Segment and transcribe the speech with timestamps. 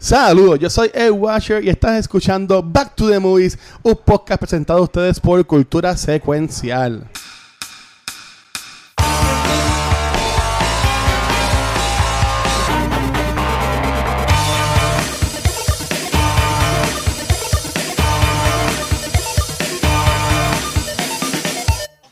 [0.00, 4.78] Saludos, yo soy Ed Washer y estás escuchando Back to the Movies, un podcast presentado
[4.78, 7.06] a ustedes por Cultura Secuencial.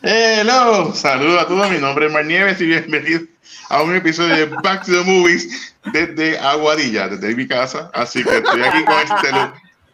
[0.03, 3.38] Hello, saludos a todos, mi nombre es Mar Nieves y bienvenido
[3.69, 7.91] a un episodio de Back to the Movies desde Aguadilla, desde mi casa.
[7.95, 9.31] Así que estoy aquí con, este,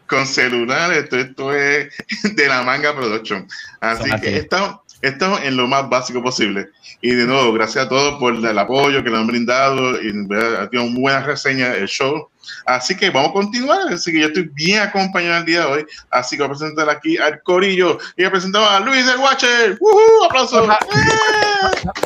[0.07, 1.93] con celular, esto, esto es
[2.23, 3.47] de la manga production.
[3.81, 6.69] Así que estamos, estamos en lo más básico posible.
[7.01, 10.71] Y de nuevo, gracias a todos por el apoyo que nos han brindado y ha
[10.71, 12.29] tenido buenas reseñas el show.
[12.65, 13.93] Así que vamos a continuar.
[13.93, 15.87] Así que yo estoy bien acompañado el día de hoy.
[16.11, 19.77] Así que voy a presentar aquí al Corillo y he presentado a Luis el Watcher.
[19.81, 20.25] ¡Woohoo!
[20.25, 20.67] ¡Aplausos!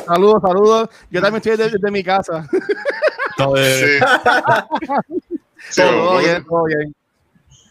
[0.05, 0.89] Saludos, saludos.
[1.09, 2.47] Yo también estoy desde, mi casa.
[3.37, 3.99] Todo, sí.
[5.75, 6.95] todo, bien, todo bien.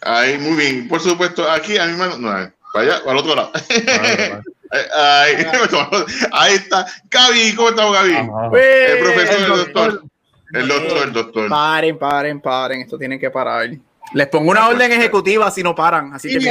[0.02, 0.88] Ahí, muy bien.
[0.88, 2.18] Por supuesto, aquí a mi mano.
[2.18, 2.28] No,
[2.72, 3.52] para allá, para el otro lado.
[4.70, 5.46] Ahí,
[6.30, 6.84] ahí está.
[7.10, 8.12] Gaby, ¿cómo estamos, Gaby?
[8.12, 10.04] El profesor, el doctor.
[10.52, 11.48] El doctor, el doctor.
[11.48, 12.82] Paren, paren, paren.
[12.82, 13.70] Esto tiene que parar.
[14.12, 16.12] Les pongo una orden ejecutiva si no paran.
[16.12, 16.50] Así que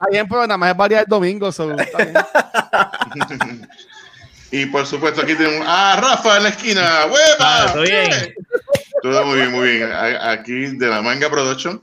[0.00, 1.50] Ahí en nada más es varias el domingo.
[4.50, 7.06] y por supuesto, aquí tenemos a Rafa en la esquina.
[7.06, 7.36] ¡Hueva!
[7.38, 8.34] Ah, todo bien.
[9.02, 9.90] Todo muy bien, muy bien.
[9.92, 11.82] Aquí de la Manga Production.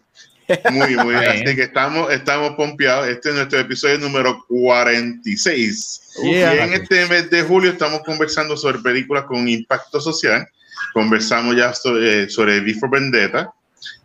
[0.71, 1.43] Muy, muy bien.
[1.43, 3.07] Así que estamos, estamos pompeados.
[3.07, 6.01] Este es nuestro episodio número 46.
[6.23, 10.47] Y en este mes de julio estamos conversando sobre películas con impacto social.
[10.93, 13.51] Conversamos ya sobre, sobre for Vendetta,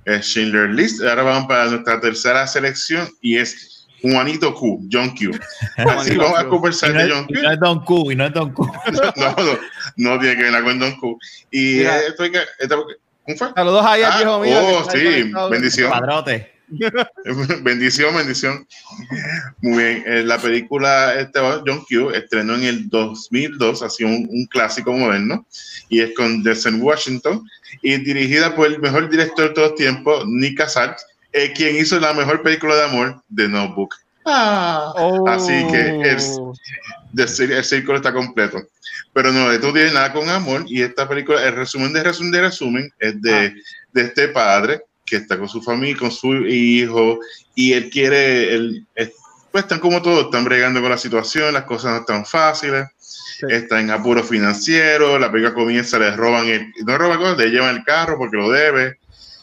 [0.05, 1.03] eh, Schindler List.
[1.03, 3.70] Ahora vamos para nuestra tercera selección y es
[4.03, 5.31] Juanito Q, John Q.
[5.77, 7.39] Así vamos a conversar de John Q.
[7.39, 8.67] Y no es Don Q, y no es Don Q.
[9.17, 9.59] no, no,
[9.97, 11.19] no, tiene que ver con Don Q.
[11.51, 12.41] Y esto hay que,
[13.37, 14.59] Saludos ahí al viejo mío.
[14.61, 15.91] Oh, sí, bendición.
[15.91, 16.53] Padrote.
[17.63, 18.67] bendición, bendición.
[19.61, 20.05] Muy bien.
[20.07, 25.47] Eh, la película este, John Q estrenó en el 2002, así un, un clásico moderno,
[25.89, 27.45] y es con Denzel Washington,
[27.83, 30.97] y dirigida por el mejor director de todos tiempos, Nick Casal,
[31.33, 33.95] eh, quien hizo la mejor película de amor de Notebook.
[34.25, 34.93] Ah,
[35.29, 36.19] Así que el,
[37.17, 38.63] el, círculo está completo.
[39.13, 42.33] Pero no, esto no tiene nada con amor, y esta película, el resumen de resumen
[42.33, 43.53] de resumen, es de, ah.
[43.93, 47.19] de este padre que está con su familia, con su hijo,
[47.55, 48.87] y él quiere, él,
[49.51, 52.87] pues están como todos, están bregando con la situación, las cosas no están fáciles,
[53.49, 57.75] está en apuro financiero, la película comienza, le roban, el, no roban cosas, le llevan
[57.75, 59.00] el carro porque lo debe,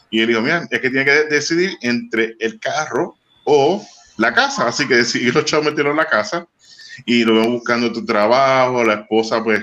[0.10, 3.86] y él dijo, mira, es que tiene que decidir entre el carro o
[4.18, 6.48] la casa, así que decidió los chavos metieron en la casa,
[7.06, 9.62] y lo ven buscando tu trabajo, la esposa pues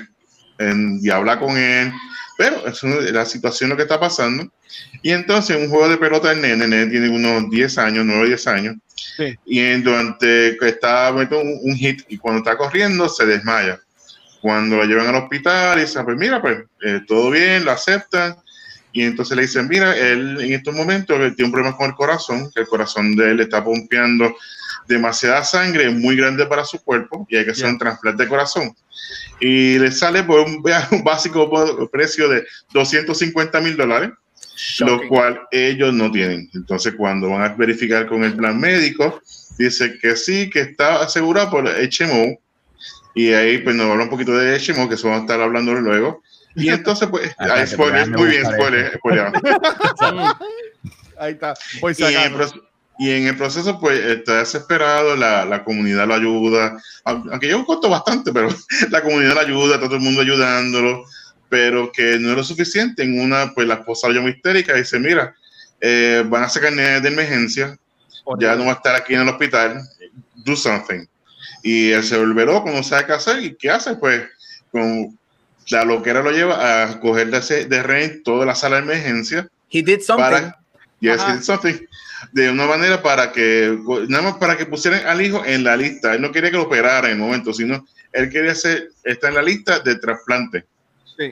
[0.59, 1.93] en, y habla con él,
[2.39, 4.51] pero es la situación lo que está pasando.
[5.03, 8.23] Y entonces un juego de pelota el nene, el nene tiene unos 10 años, 9
[8.23, 8.77] o 10 años,
[9.45, 13.81] y durante que está metiendo un, hit y cuando está corriendo se desmaya.
[14.41, 18.37] Cuando lo llevan al hospital y dice, pues mira, pues eh, todo bien, lo aceptan.
[18.95, 22.49] Y entonces le dicen, mira, él en estos momentos tiene un problema con el corazón,
[22.55, 24.37] que el corazón de él está pompeando
[24.87, 28.73] demasiada sangre, muy grande para su cuerpo y hay que hacer un trasplante de corazón.
[29.41, 30.63] Y le sale por un,
[31.05, 31.51] básico
[31.91, 34.11] precio de 250 mil dólares,
[34.79, 36.49] lo cual ellos no tienen.
[36.55, 39.21] Entonces, cuando van a verificar con el plan médico,
[39.59, 42.39] dice que sí, que está asegurado por HMO.
[43.17, 45.75] Y ahí, pues nos habla un poquito de HMO, que eso vamos a estar hablando
[45.75, 46.23] luego.
[46.55, 48.99] Y entonces, pues, hay spoilers, muy bien, spoilers,
[51.19, 51.55] Ahí está.
[51.81, 51.99] Pues,
[52.99, 57.89] y en el proceso, pues, está desesperado, la, la comunidad lo ayuda, aunque yo costo
[57.89, 58.49] bastante, pero
[58.91, 61.05] la comunidad lo ayuda, todo el mundo ayudándolo,
[61.49, 63.03] pero que no es lo suficiente.
[63.03, 65.35] En una, pues, la esposa yo histérica y dice, mira,
[65.81, 67.77] eh, van a sacar de emergencia,
[68.39, 69.83] ya no va a estar aquí en el hospital,
[70.37, 71.05] do something.
[71.63, 73.97] Y él se vuelve loco, no sabe qué hacer, y ¿qué hace?
[73.97, 74.23] Pues,
[74.71, 75.19] con
[75.69, 79.49] la loquera lo lleva a coger de, de rey toda la sala de emergencia.
[79.71, 80.23] He did something.
[80.23, 80.59] Para,
[81.01, 81.75] yes, he did something
[82.33, 83.79] de una manera para que,
[84.09, 86.15] nada más para que pusieran al hijo en la lista.
[86.15, 89.37] Él no quería que lo operara en el momento, sino él quería ser, estar en
[89.37, 90.65] la lista de trasplante.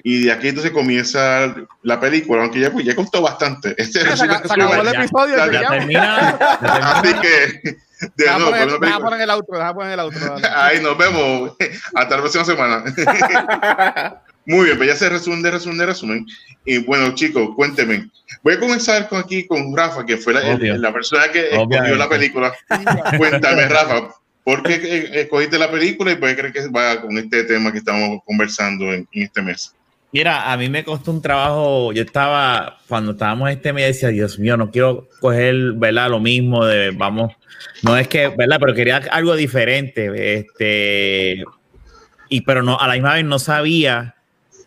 [0.05, 1.53] Y de aquí entonces comienza
[1.83, 3.75] la película, aunque ya, pues, ya costó bastante.
[3.77, 4.09] Este el
[4.89, 5.43] episodio.
[6.61, 7.77] Así que.
[8.17, 10.37] De deja, poner, deja poner el outro, deja poner el outro.
[10.57, 11.53] Ahí nos vemos.
[11.95, 12.85] Hasta la próxima semana.
[14.45, 16.27] Muy bien, pues ya se resumen de resumen de resumen.
[16.65, 18.11] Y bueno, chicos, cuéntenme.
[18.43, 22.53] Voy a comenzar con aquí con Rafa, que fue la, persona que escogió la película.
[23.17, 24.09] Cuéntame, Rafa,
[24.43, 27.79] ¿por qué escogiste la película y por qué crees que va con este tema que
[27.79, 29.75] estamos conversando en, este mes?
[30.13, 31.91] Mira, a mí me costó un trabajo.
[31.95, 36.11] Yo estaba, cuando estábamos este, me decía, Dios mío, no quiero coger, ¿verdad?
[36.11, 37.33] Lo mismo de, vamos,
[37.83, 38.59] no es que, ¿verdad?
[38.61, 40.37] Pero quería algo diferente.
[40.37, 41.43] Este,
[42.29, 44.17] y pero no, a la misma vez no sabía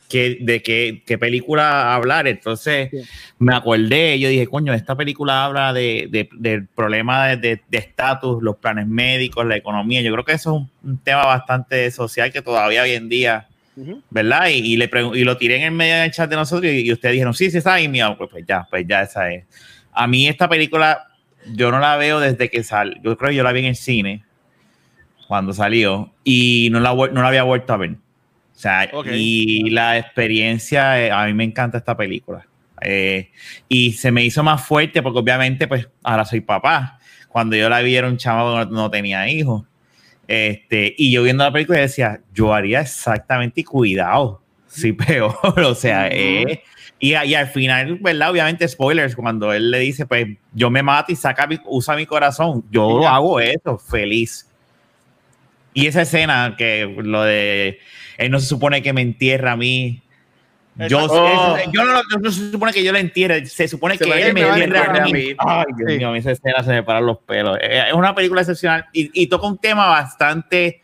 [0.10, 2.28] que, de qué, qué película hablar.
[2.28, 2.90] Entonces
[3.38, 8.56] me acordé, yo dije, coño, esta película habla de, de, del problema de estatus, los
[8.56, 10.02] planes médicos, la economía.
[10.02, 13.48] Yo creo que eso es un tema bastante social que todavía hoy en día
[14.10, 14.48] ¿verdad?
[14.50, 17.34] Y, le y lo tiré en el medio del chat de nosotros y, ustedes dijeron,
[17.34, 17.88] sí, sí, está ahí.
[17.88, 19.46] Pues, pues, ya, pues ya esa es.
[19.92, 21.08] A mí esta película,
[21.54, 23.00] yo no la veo desde que sale.
[23.04, 24.24] Yo creo que yo la vi en el cine
[25.28, 27.92] cuando salió y no la, no la había vuelto a ver.
[27.92, 32.48] O sea, y la experiencia, eh, a mí me encanta esta película.
[32.82, 33.32] Eh,
[33.68, 37.00] y se me hizo más fuerte porque obviamente, pues ahora soy papá.
[37.28, 39.64] Cuando yo la vi era un chavo no, no tenía hijos.
[40.28, 45.76] Este, y yo viendo la película decía, yo haría exactamente y cuidado, sí, peor, o
[45.76, 46.64] sea, eh,
[47.00, 48.32] y, y, al final, ¿verdad?
[48.32, 52.64] Obviamente, spoilers, cuando él le dice, pues yo me mato y saca, usa mi corazón,
[52.72, 54.50] yo hago eso, feliz.
[55.74, 57.80] Y esa escena que lo de,
[58.18, 60.02] él no se supone que me entierra a mí,
[60.90, 61.58] yo, oh.
[61.72, 65.04] yo no, no, se supone que yo la entierre, se supone que él me entierra
[65.04, 65.36] a mí.
[65.38, 67.58] Ay, Dios mío, esa escena se me paran los pelos.
[67.62, 70.82] Eh, es una película excepcional y, y toca un tema bastante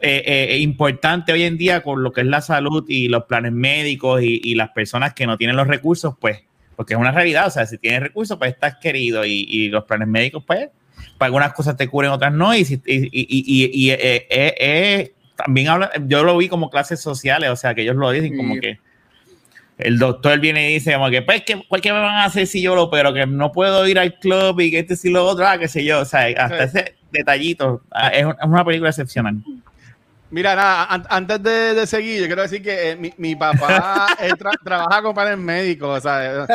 [0.00, 3.52] eh, eh, importante hoy en día con lo que es la salud y los planes
[3.52, 6.44] médicos y, y, las personas que no tienen los recursos, pues,
[6.76, 9.84] porque es una realidad, o sea, si tienes recursos, pues estás querido y, y los
[9.84, 10.68] planes médicos, pues,
[11.16, 16.48] para algunas cosas te cubren, otras no, y, y es también habla, yo lo vi
[16.48, 18.80] como clases sociales, o sea, que ellos lo dicen como que
[19.78, 22.60] el doctor viene y dice como que, pues, ¿qué, ¿qué me van a hacer si
[22.60, 25.46] yo lo pero que no puedo ir al club y que este si lo otro,
[25.46, 29.36] ah, qué sé yo, o sea, hasta ese detallito, ah, es, una película excepcional.
[30.30, 34.08] Mira, nada, antes de, seguir, yo quiero decir que eh, mi, papá
[34.64, 36.46] trabaja con paneles médicos, o sea,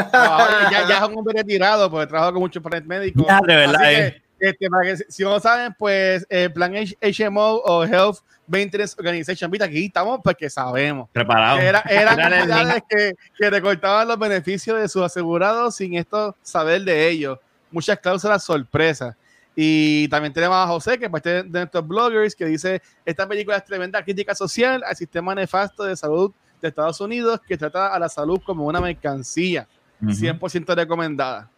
[0.70, 3.26] ya, ya, es un hombre retirado, porque trabaja con muchos paneles médicos.
[3.48, 4.23] de verdad, eh.
[4.44, 9.50] Este, para que, si no saben, pues el plan HMO o Health Maintenance Organization.
[9.50, 11.10] Viste, aquí estamos porque sabemos.
[11.14, 11.62] Preparados.
[11.62, 17.40] Era, eran que, que recortaban los beneficios de sus asegurados sin esto saber de ellos.
[17.72, 19.16] Muchas cláusulas sorpresas.
[19.56, 23.56] Y también tenemos a José, que es parte de nuestros bloggers, que dice, esta película
[23.56, 27.98] es tremenda crítica social al sistema nefasto de salud de Estados Unidos, que trata a
[27.98, 29.70] la salud como una mercancía.
[30.02, 31.50] 100% recomendada.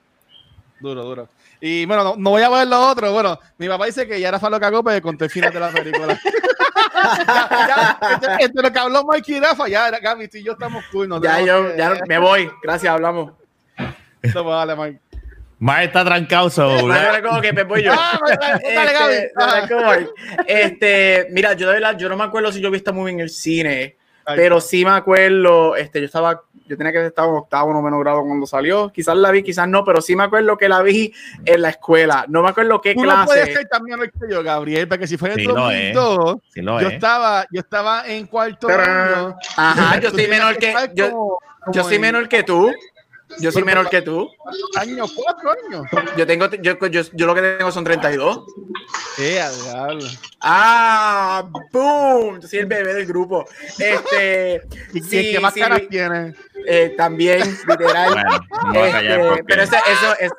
[0.79, 1.29] Duro, duro.
[1.61, 3.11] Y bueno, no, voy a ver lo otro.
[3.11, 5.69] Bueno, mi papá dice que ya era lo cagó, pero conté el final de la
[5.69, 6.19] película.
[7.27, 11.09] ya, ya, entre, lo que habló Mikey Rafa, ya, Gaby, tú y yo estamos cool.
[11.21, 12.51] ya, yo, ya me voy.
[12.61, 13.31] Gracias, hablamos.
[14.21, 14.99] Esto vale, Mike.
[15.57, 16.69] Mar está trancado, so,
[17.23, 17.93] como que me voy yo.
[17.93, 18.19] Ah,
[18.61, 22.91] dale, este, este, mira, yo de verdad, yo no me acuerdo si yo vi esta
[22.91, 23.95] movie en el cine,
[24.25, 27.99] pero sí me acuerdo, este, yo estaba yo tenía que estar en octavo no menos
[27.99, 28.89] grado cuando salió.
[28.91, 31.13] Quizás la vi, quizás no, pero sí me acuerdo que la vi
[31.45, 32.25] en la escuela.
[32.27, 33.19] No me acuerdo qué clase.
[33.19, 36.79] No puede ser también lo que yo, Gabriel, porque si fue en el 2002, yo,
[36.87, 39.37] estaba, yo estaba en cuarto año.
[39.55, 41.37] Ajá, yo soy menor que yo,
[41.71, 42.73] yo soy menor que tú.
[43.39, 44.29] Yo soy menor que tú.
[44.77, 45.85] Años, cuatro años.
[46.17, 48.45] Yo tengo, yo, yo, yo lo que tengo son 32.
[49.19, 49.41] Eh,
[50.41, 52.39] Ah, boom.
[52.41, 53.45] Yo soy el bebé del grupo.
[53.79, 54.61] Este,
[54.93, 56.33] ¿Y sí, qué más sí, caras tiene?
[56.67, 58.25] Eh, también, literal.
[58.71, 60.31] Bueno, este, pero eso, eso es.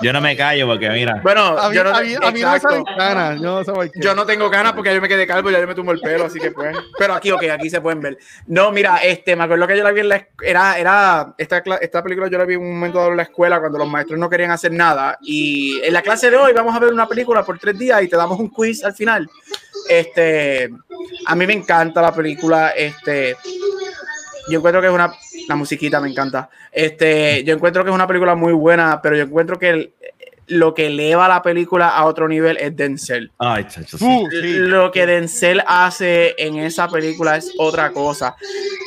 [0.00, 1.20] Yo no me callo porque, mira.
[1.22, 3.40] Bueno, a mí, yo no, a mí, a mí no me salen canas.
[3.40, 5.74] Yo, no yo no tengo canas porque yo me quedé calvo y ya yo me
[5.74, 6.76] tumbo el pelo, así que pues.
[6.98, 8.18] Pero aquí, ok, aquí se pueden ver.
[8.46, 12.02] No, mira, este, me acuerdo que yo la vi en la era, era esta, esta
[12.02, 14.30] película yo la vi en un momento dado en la escuela cuando los maestros no
[14.30, 15.18] querían hacer nada.
[15.20, 18.08] Y en la clase de hoy vamos a ver una película por tres días y
[18.08, 19.28] te damos un quiz al final.
[19.88, 20.70] Este,
[21.26, 22.70] a mí me encanta la película.
[22.70, 23.36] Este,
[24.50, 25.12] yo encuentro que es una,
[25.48, 26.48] la musiquita me encanta.
[26.72, 29.92] Este, yo encuentro que es una película muy buena, pero yo encuentro que
[30.48, 33.30] lo que eleva la película a otro nivel es Denzel.
[33.38, 33.98] Ay, chacho,
[34.30, 38.34] Lo que Denzel hace en esa película es otra cosa.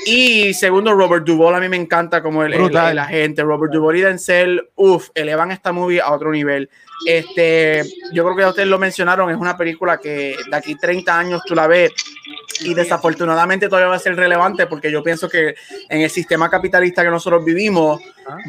[0.05, 3.43] Y segundo, Robert Duvall a mí me encanta como el, el, el agente.
[3.43, 6.69] Robert Duvall y Denzel, uff, elevan esta movie a otro nivel.
[7.05, 11.41] Este, yo creo que ustedes lo mencionaron, es una película que de aquí 30 años
[11.45, 11.91] tú la ves
[12.61, 15.55] y desafortunadamente todavía va a ser relevante porque yo pienso que
[15.89, 17.99] en el sistema capitalista que nosotros vivimos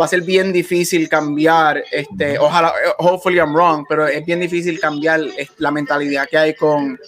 [0.00, 4.78] va a ser bien difícil cambiar, este, ojalá, hopefully I'm wrong, pero es bien difícil
[4.78, 5.22] cambiar
[5.58, 6.98] la mentalidad que hay con,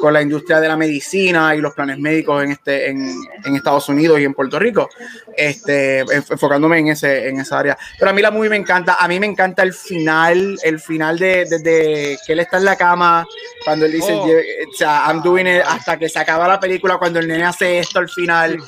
[0.00, 3.14] con la industria de la medicina y los planes médicos en, este, en,
[3.44, 4.88] en, Estados Unidos y en Puerto Rico,
[5.36, 7.78] este, enfocándome en, ese, en esa área.
[7.98, 11.18] Pero a mí la movie me encanta, a mí me encanta el final, el final
[11.18, 13.26] de, de, que él está en la cama,
[13.64, 14.26] cuando él dice, oh.
[14.26, 17.78] o sea, I'm doing it, hasta que se acaba la película, cuando el nene hace
[17.78, 18.58] esto al final.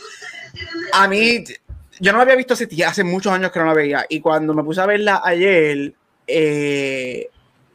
[0.92, 1.44] A mí,
[2.00, 4.06] yo no la había visto hace, hace muchos años que no la veía.
[4.08, 5.92] Y cuando me puse a verla ayer,
[6.26, 7.28] eh,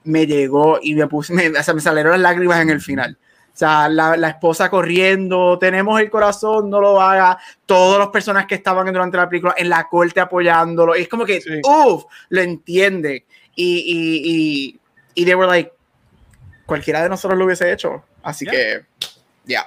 [0.05, 3.17] me llegó y me puse, me, o sea, me salieron las lágrimas en el final.
[3.53, 7.37] O sea, la, la, esposa corriendo, tenemos el corazón, no lo haga.
[7.67, 10.95] Todas las personas que estaban durante la película en la corte apoyándolo.
[10.95, 11.61] Y es como que, sí.
[11.63, 13.25] uff, lo entiende.
[13.55, 14.79] Y, y, y,
[15.13, 15.71] y they were like,
[16.65, 18.03] cualquiera de nosotros lo hubiese hecho.
[18.23, 18.51] Así yeah.
[18.51, 19.07] que, ya.
[19.45, 19.65] Yeah.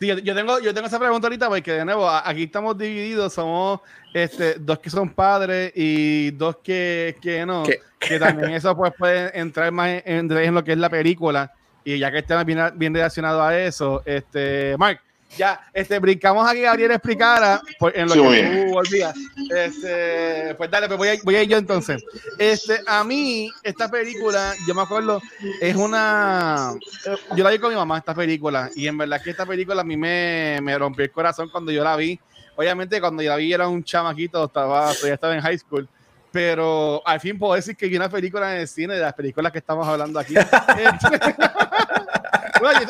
[0.00, 3.32] Sí, yo, yo, tengo, yo tengo esa pregunta ahorita porque, de nuevo, aquí estamos divididos.
[3.34, 7.62] Somos este, dos que son padres y dos que, que no.
[7.62, 7.78] ¿Qué?
[8.00, 11.52] Que también eso pues, puede entrar más en lo que es la película.
[11.84, 15.00] Y ya que está bien, bien relacionado a eso, este, Mark,
[15.36, 19.14] ya, este, brincamos aquí a Gabriel explicara por, en lo sí, que tú volvías.
[19.50, 22.04] Este, pues dale, pues voy a, voy a ir yo entonces.
[22.38, 25.22] Este, a mí, esta película, yo me acuerdo,
[25.60, 26.74] es una.
[27.34, 29.84] Yo la vi con mi mamá, esta película, y en verdad que esta película a
[29.84, 32.20] mí me, me rompió el corazón cuando yo la vi.
[32.54, 35.88] Obviamente, cuando yo la vi era un chamaquito, estaba, todavía estaba en high school
[36.32, 39.52] pero al fin puedo decir que vi una película en el cine de las películas
[39.52, 40.34] que estamos hablando aquí.
[42.60, 42.80] bueno,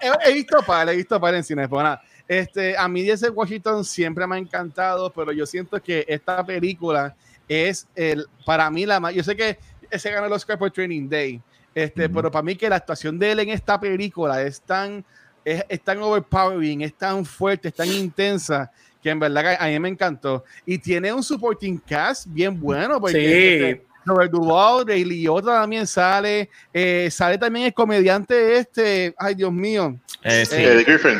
[0.00, 1.68] he, he, he, visto para, he visto para en cine.
[1.68, 6.04] Pues nada, este, a mí ese Washington siempre me ha encantado, pero yo siento que
[6.08, 7.14] esta película
[7.48, 9.12] es el, para mí la más.
[9.14, 9.58] Yo sé que
[9.90, 11.42] ese ganó el Oscar por Training Day,
[11.74, 12.14] este, uh -huh.
[12.14, 15.04] pero para mí que la actuación de él en esta película es tan,
[15.44, 18.70] es, es tan overpowering, es tan fuerte, es tan intensa
[19.02, 20.44] que en verdad a mí me encantó.
[20.64, 23.00] Y tiene un supporting cast bien bueno.
[23.00, 23.24] Porque sí.
[23.24, 26.48] Este, Robert Duvall, Ray Liotta también sale.
[26.72, 29.14] Eh, sale también el comediante este.
[29.18, 29.98] Ay, Dios mío.
[30.22, 30.56] Eh, sí.
[30.56, 31.18] eh, Griffin.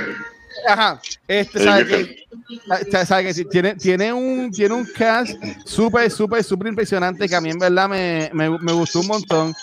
[0.69, 1.01] Ajá.
[1.27, 6.69] Este, sabe que, sabe que sí, tiene, tiene, un, tiene un cast súper, súper, súper
[6.69, 9.55] impresionante que a mí en verdad me, me, me gustó un montón.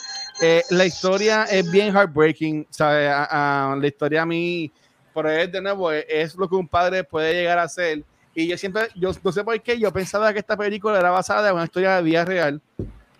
[0.41, 2.67] Eh, la historia es bien heartbreaking.
[2.69, 3.07] ¿sabe?
[3.07, 4.71] A, a, la historia a mí
[5.13, 8.03] por él de nuevo es, es, lo que un padre puede llegar a hacer.
[8.35, 11.49] Y yo siempre, yo no sé por qué, yo pensaba que esta película era basada
[11.49, 12.61] en una historia de vida real,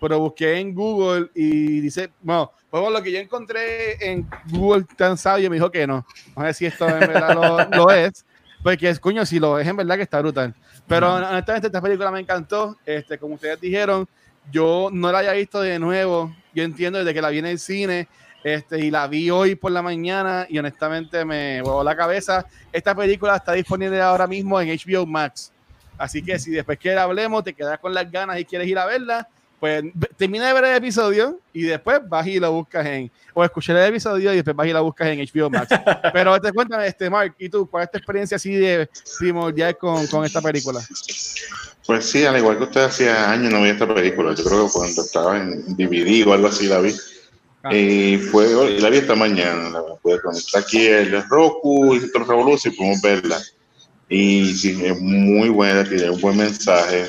[0.00, 5.18] pero busqué en Google y dice, bueno, pues lo que yo encontré en Google tan
[5.18, 6.06] sabio me dijo que no.
[6.36, 8.24] No sé si esto en verdad lo, lo, es,
[8.62, 10.54] porque es, coño, si lo es en verdad que está brutal.
[10.86, 11.30] Pero uh -huh.
[11.30, 14.08] honestamente esta película me encantó, este, como ustedes dijeron,
[14.50, 17.58] yo no la haya visto de nuevo, yo entiendo desde que la vi en el
[17.58, 18.08] cine,
[18.42, 22.46] este, y la vi hoy por la mañana y honestamente me voló la cabeza.
[22.72, 25.52] Esta película está disponible ahora mismo en HBO Max.
[25.98, 28.86] Así que si después que hablemos, te quedas con las ganas y quieres ir a
[28.86, 29.28] verla,
[29.60, 29.84] pues
[30.16, 33.90] termina de ver el episodio y después vas y lo buscas en, o escuchar el
[33.90, 35.68] episodio y después vas y la buscas en HBO Max.
[36.14, 40.06] Pero te cuéntame, este, Mark, ¿y tú cuál es tu experiencia así de primordial con,
[40.06, 40.80] con esta película?
[41.86, 44.34] Pues sí, al igual que usted hacía años no vi esta película.
[44.34, 46.94] Yo creo que cuando estaba en DVD o algo así la vi.
[47.62, 47.74] Ah.
[47.74, 52.24] Y fue, y la vi esta mañana, la pude conectar aquí el Roku y todo
[52.24, 53.38] Revolución y pudimos verla.
[54.08, 57.06] Y sí, es muy buena, tiene un buen mensaje.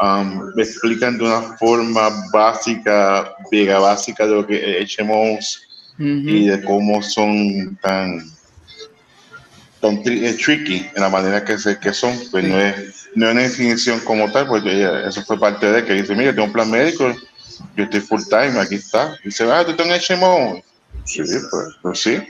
[0.00, 5.60] Um, me explican de una forma básica, vega básica de lo que HMOs
[5.98, 6.30] uh -huh.
[6.30, 8.30] y de cómo son tan,
[9.80, 12.16] tan tri eh, tricky en la manera que, se, que son.
[12.30, 12.50] Pues sí.
[12.50, 15.94] no, es, no es una definición como tal, porque ella, eso fue parte de que
[15.94, 17.12] dice: Mira, tengo un plan médico
[17.76, 19.16] yo estoy full time, aquí está.
[19.24, 20.62] Dice, ah, tú estás en HMO.
[21.04, 22.22] Sí, pues, pues, sí.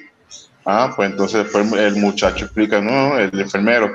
[0.65, 3.91] Ah, pues entonces después el muchacho explica, no, el enfermero,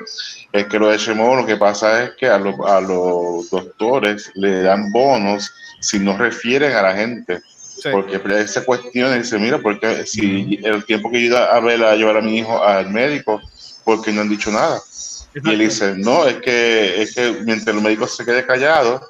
[0.51, 4.63] es que los HMO lo que pasa es que a, lo, a los doctores le
[4.63, 7.41] dan bonos si no refieren a la gente.
[7.41, 7.89] Sí.
[7.91, 12.17] Porque esa cuestión dice, mira, porque si el tiempo que yo a ver a llevar
[12.17, 13.41] a mi hijo al médico,
[13.83, 14.77] porque no han dicho nada.
[14.77, 15.49] Exacto.
[15.49, 19.01] Y él dice, no, es que, es que mientras el médico se quede callado,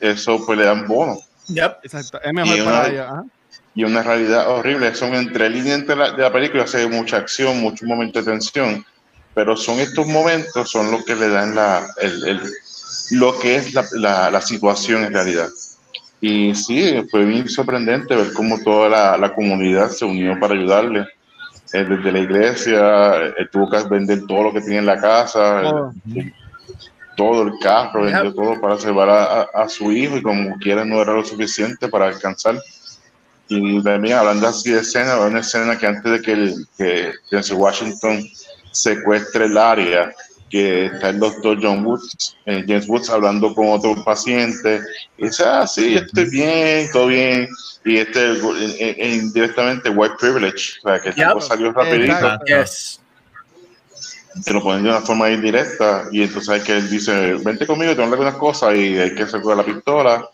[0.00, 1.25] eso pues le dan bonos.
[1.48, 1.78] Yep.
[1.82, 2.20] Exacto.
[2.22, 3.24] Es mejor y para una, ella.
[3.74, 4.94] Y una realidad horrible.
[4.94, 8.84] Son entre líneas entre la, de la película, hace mucha acción, mucho momento de tensión.
[9.34, 12.40] Pero son estos momentos, son los que le dan la, el, el,
[13.12, 15.48] lo que es la, la, la, situación en realidad.
[16.20, 21.06] Y sí, fue bien sorprendente ver cómo toda la, la comunidad se unió para ayudarle.
[21.72, 25.62] Eh, desde la iglesia, eh, tuvo que vender todo lo que tenía en la casa.
[25.64, 25.92] Oh.
[26.14, 26.32] Eh,
[27.16, 30.84] todo el carro, vendió todo para salvar a, a, a, su hijo y como quiera
[30.84, 32.60] no era lo suficiente para alcanzar.
[33.48, 37.56] Y también hablando así de escena, una escena que antes de que, el, que Denzel
[37.56, 38.28] Washington
[38.72, 40.12] secuestre el área,
[40.50, 44.80] que está el doctor John Woods, eh, James Woods hablando con otro paciente,
[45.16, 47.48] y dice, ah, sí, estoy bien, todo bien,
[47.84, 48.34] y este
[48.98, 51.28] indirectamente white privilege, o sea, que el yep.
[51.28, 52.38] tipo salió rapidito.
[52.46, 53.00] Yes
[54.44, 57.94] te lo ponen de una forma indirecta y entonces hay que él dice, vente conmigo,
[57.94, 60.28] tengo algunas cosas y hay que sacar la pistola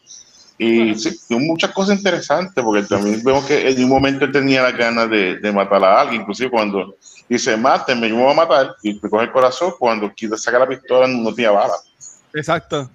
[0.59, 4.73] Y sí, muchas cosas interesantes, porque también vemos que en un momento él tenía la
[4.73, 6.97] ganas de, de matar a alguien, inclusive cuando
[7.29, 10.61] dice, mátenme, yo me voy a matar, y me coge el corazón, cuando quita sacar
[10.61, 11.75] la pistola no tenía bala.
[12.35, 12.91] Exacto.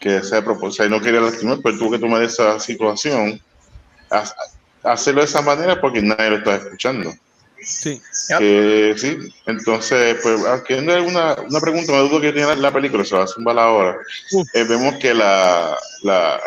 [0.00, 3.40] Que se propuso, y no quería lastimar, pero tuvo que tomar esa situación,
[4.82, 7.12] hacerlo de esa manera porque nadie lo estaba escuchando.
[7.66, 8.00] Sí.
[8.12, 13.16] sí, entonces, pues, aquí hay una, una pregunta, me dudo que tiene la película, se
[13.16, 13.96] va a hacer un ahora.
[14.54, 16.40] Eh, vemos que la, la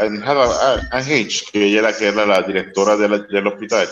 [0.91, 3.89] H, que ella era, que era la directora del hospital,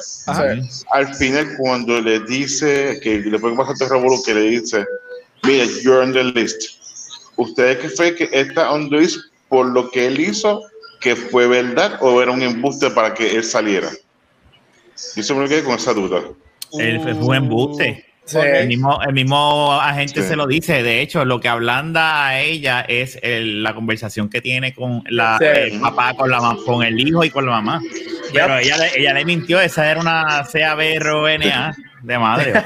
[0.91, 4.85] al final, cuando le dice que le pasar el revuelo, que le dice,
[5.43, 6.79] mira, you're on the list.
[7.35, 9.19] ¿Ustedes qué fue que está on the list
[9.49, 10.61] por lo que él hizo,
[11.01, 13.91] que fue verdad o era un embuste para que él saliera?
[15.15, 16.23] Y eso me quedé con esa duda.
[16.73, 18.05] El, fue un embuste.
[18.35, 20.83] El, mismo, el mismo agente se lo dice.
[20.83, 25.79] De hecho, lo que ablanda a ella es la conversación que tiene con la, el
[25.79, 27.81] papá, con, la, con el hijo y con la mamá.
[28.33, 29.61] Pero ella, ella le mintió.
[29.61, 32.53] Esa era una CABRONA de madre.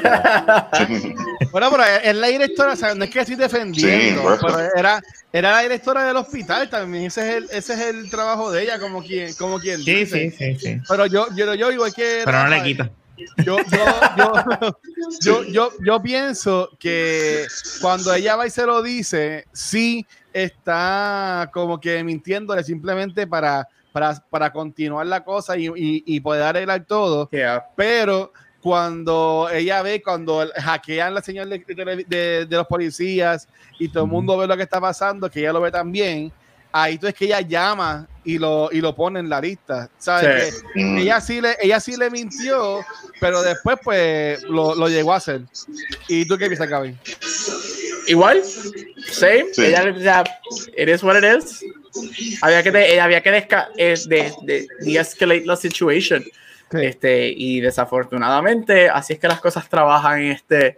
[1.51, 6.05] bueno, pero es la directora, no es que estoy defendiendo, pero era, era la directora
[6.05, 7.05] del hospital también.
[7.05, 10.31] Ese es el, ese es el trabajo de ella, como quien, como quien sí, dice.
[10.31, 10.81] Sí, sí, sí.
[10.87, 12.21] Pero yo, yo, yo igual que.
[12.25, 12.91] Pero no le quita.
[13.45, 13.57] Yo,
[15.21, 17.45] yo, yo, yo, pienso que
[17.81, 24.15] cuando ella va y se lo dice, sí está como que mintiéndole simplemente para, para,
[24.29, 27.29] para continuar la cosa y, y, poder arreglar todo.
[27.75, 33.47] Pero cuando ella ve, cuando hackean la señal de, de, los policías
[33.79, 36.31] y todo el mundo ve lo que está pasando, que ella lo ve también,
[36.71, 39.89] ahí tú es que ella llama y lo, y lo pone en la lista.
[39.97, 40.63] ¿Sabes?
[40.75, 40.97] Mm.
[40.99, 42.85] ella, sí le, ella sí le mintió,
[43.19, 45.41] pero después pues lo, lo llegó a hacer.
[46.07, 46.97] ¿Y tú qué piensas, Gaby?
[48.07, 49.45] Igual, same.
[49.57, 50.23] Ella, ya,
[50.77, 51.63] it is what it is.
[52.41, 56.23] Había que, había que desca de, de, de escalate la situation.
[56.71, 60.77] Este, y desafortunadamente, así es que las cosas trabajan en este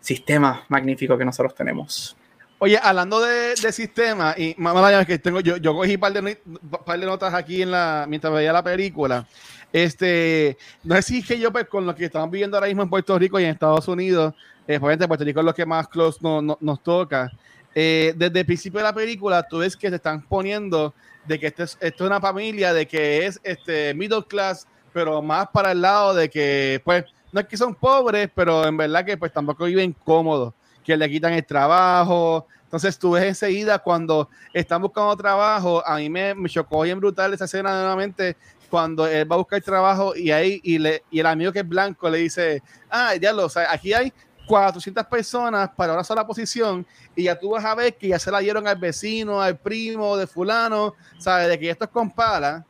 [0.00, 2.16] sistema magnífico que nosotros tenemos.
[2.62, 6.42] Oye, hablando de, de sistema, y mamá, que tengo, yo, yo cogí un par de,
[6.84, 9.26] par de notas aquí en la, mientras veía la película.
[9.72, 12.82] Este, no sé si es que yo, pues, con lo que estamos viviendo ahora mismo
[12.82, 14.34] en Puerto Rico y en Estados Unidos,
[14.68, 17.32] eh, obviamente Puerto Rico es lo que más close no, nos toca.
[17.74, 20.92] Eh, desde el principio de la película, tú ves que se están poniendo
[21.24, 25.22] de que esto es, esto es una familia, de que es este middle class, pero
[25.22, 29.02] más para el lado de que, pues, no es que son pobres, pero en verdad
[29.02, 30.52] que pues tampoco viven cómodos
[30.90, 32.46] que le quitan el trabajo.
[32.64, 37.32] Entonces tú ves enseguida cuando están buscando trabajo, a mí me, me chocó bien brutal
[37.32, 38.36] esa escena nuevamente
[38.68, 42.18] cuando él va a buscar trabajo y ahí y, el amigo que es blanco le
[42.18, 44.12] dice, ah, ya lo, o aquí hay
[44.46, 48.30] 400 personas para una sola posición y ya tú vas a ver que ya se
[48.30, 51.48] la dieron al vecino, al primo de fulano, ¿sabes?
[51.48, 52.64] De que esto es compara.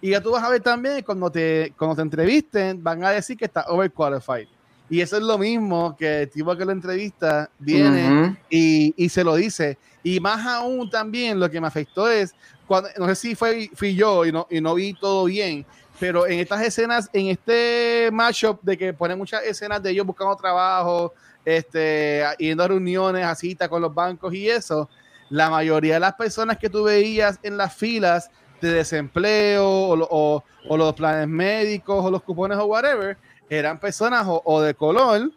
[0.00, 3.36] Y ya tú vas a ver también cuando te, cuando te entrevisten, van a decir
[3.36, 4.48] que está overqualified.
[4.92, 9.24] Y eso es lo mismo que el tipo que lo entrevista viene y, y, se
[9.24, 9.78] lo dice.
[10.02, 12.34] Y más aún también lo que me afectó es,
[12.66, 15.64] cuando, no sé si fue, fui yo y no, y no vi todo bien,
[15.98, 20.36] pero en estas escenas, en este matchup de que ponen muchas escenas de ellos buscando
[20.36, 24.90] trabajo, este, yendo a reuniones, a citas con los bancos y eso,
[25.30, 30.44] la mayoría de las personas que tú veías en las filas de desempleo o, o,
[30.68, 33.16] o los planes médicos o los cupones o whatever,
[33.58, 35.30] eran personas o, de color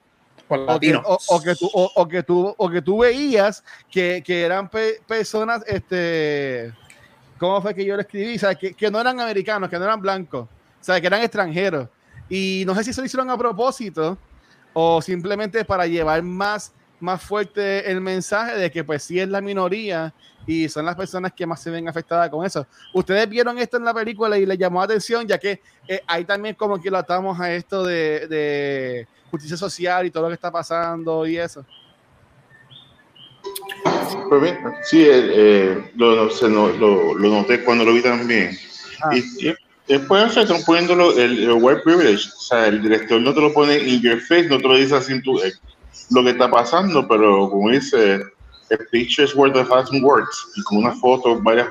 [0.48, 4.70] o que, o, que, tú, o, que tú, o que tú veías que, que eran
[5.08, 6.72] personas, este,
[7.40, 8.36] ¿cómo fue que yo lo escribí?
[8.36, 11.90] O que, que, no eran americanos, que no eran blancos, o sea, que eran extranjeros.
[12.30, 14.18] Y no sé si se lo hicieron a propósito
[14.74, 19.42] o simplemente para llevar más, más fuerte el mensaje de que pues sí es la
[19.42, 20.14] minoría
[20.48, 22.66] y son las personas que más se ven afectadas con eso.
[22.94, 26.26] Ustedes vieron esto en la película y les llamó la atención, ya que eh, ahí
[26.26, 30.52] también como que lo atamos a esto de, justicia social y todo lo que está
[30.52, 31.66] pasando y eso.
[34.30, 38.58] Pues bien, sí, eh, eh, lo, lo, noté cuando lo vi también.
[39.04, 39.16] Ah.
[39.16, 39.54] Y,
[39.88, 43.78] después están poniendo el, el white privilege, o sea, el director no te lo pone
[43.78, 45.40] in your face, no te lo dice así en tu,
[46.12, 48.24] lo que está pasando, pero como dice
[48.72, 50.48] a picture is worth a thousand words.
[50.56, 51.68] Y con una foto, varias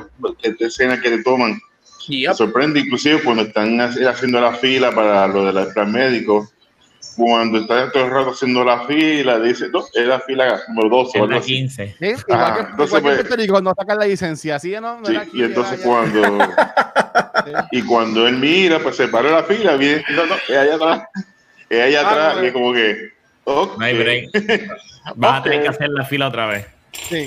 [0.61, 1.61] escenas que te toman.
[2.09, 6.50] Me sorprende inclusive cuando están haciendo la fila para lo del plan médico.
[7.16, 11.20] Cuando están todo el rato haciendo la fila, dice, no, es la fila número 12
[11.20, 11.96] o 15.
[11.98, 12.07] ¿Sí?
[12.26, 15.00] Igual que, entonces, pues, cuando sacan la licencia, ¿sí no?
[15.04, 16.38] Sí, y entonces cuando
[17.70, 21.02] y cuando él mira, pues se para la fila, viene, no, no, es allá atrás,
[21.68, 23.12] es allá ah, atrás, y es como que,
[23.44, 23.78] okay.
[23.78, 24.30] no hay break.
[25.14, 26.66] Vas a tener que hacer la fila otra vez.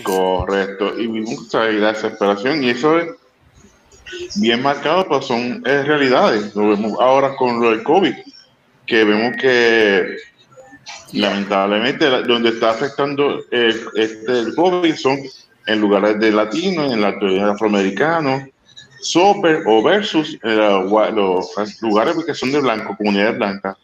[0.03, 0.99] Correcto.
[0.99, 2.63] Y mucha la desesperación.
[2.63, 3.09] Y eso es,
[4.35, 6.55] bien marcados, pero son realidades.
[6.55, 8.13] Lo vemos ahora con lo del COVID,
[8.85, 10.17] que vemos que
[11.13, 15.19] lamentablemente donde está afectando el, este, el COVID son
[15.67, 17.09] en lugares de latinos, en la
[17.51, 18.43] afroamericanos,
[19.01, 20.79] super o versus eh,
[21.13, 23.77] los lugares que son de blanco, comunidades blancas.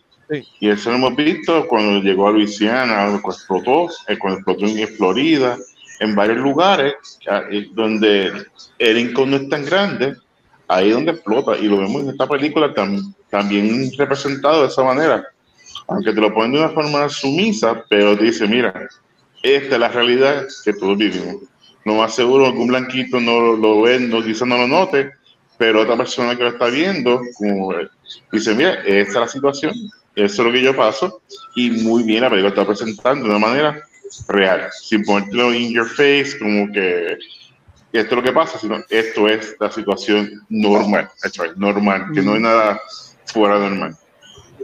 [0.59, 4.87] Y eso lo hemos visto cuando llegó a Luisiana, cuando explotó, eh, cuando explotó en
[4.87, 5.57] Florida,
[6.03, 6.93] en varios lugares
[7.71, 8.31] donde
[8.77, 10.15] el income no es tan grande,
[10.67, 11.57] ahí es donde explota.
[11.57, 12.73] Y lo vemos en esta película
[13.29, 15.25] también representado de esa manera.
[15.87, 18.87] Aunque te lo ponen de una forma sumisa, pero te dice, mira,
[19.41, 21.37] esta es la realidad que todos vivimos.
[21.85, 25.11] No más seguro algún blanquito no lo ve, no, quizás no lo note,
[25.57, 27.73] pero otra persona que lo está viendo, como
[28.31, 29.73] dice, mira, esta es la situación,
[30.15, 31.21] eso es lo que yo paso,
[31.55, 33.83] y muy bien la película está presentando de una manera
[34.27, 37.17] real, sin ponértelo in your face, como que
[37.93, 41.09] esto es lo que pasa, sino esto es la situación normal,
[41.57, 42.81] normal, que no hay nada
[43.25, 43.95] fuera de normal.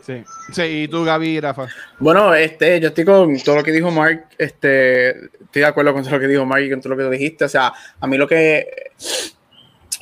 [0.04, 0.24] Sí.
[0.52, 1.68] sí, y tú, Gaby Rafa.
[2.00, 6.04] Bueno, este, yo estoy con todo lo que dijo Mark, este, estoy de acuerdo con
[6.04, 7.46] todo lo que dijo Mark y con todo lo que tú dijiste.
[7.46, 8.66] O sea, a mí lo que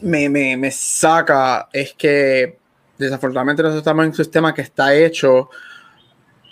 [0.02, 2.58] me, me, me saca es que
[2.97, 5.50] desafortunadamente nosotros estamos en un sistema que está hecho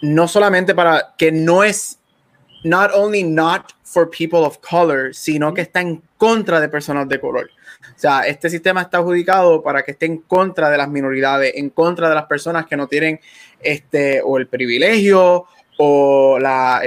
[0.02, 2.00] no solamente para que no es
[2.66, 7.20] not only not for people of color, sino que está en contra de personas de
[7.20, 7.52] color.
[7.96, 11.70] O sea, este sistema está adjudicado para que esté en contra de las minoridades, en
[11.70, 13.20] contra de las personas que no tienen
[13.62, 15.46] este o el privilegio
[15.78, 16.82] o la,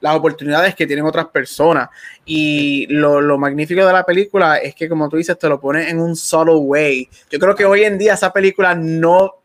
[0.00, 1.88] las oportunidades que tienen otras personas.
[2.24, 5.88] Y lo, lo, magnífico de la película es que, como tú dices, te lo pone
[5.88, 7.08] en un solo way.
[7.30, 9.39] Yo creo que hoy en día esa película no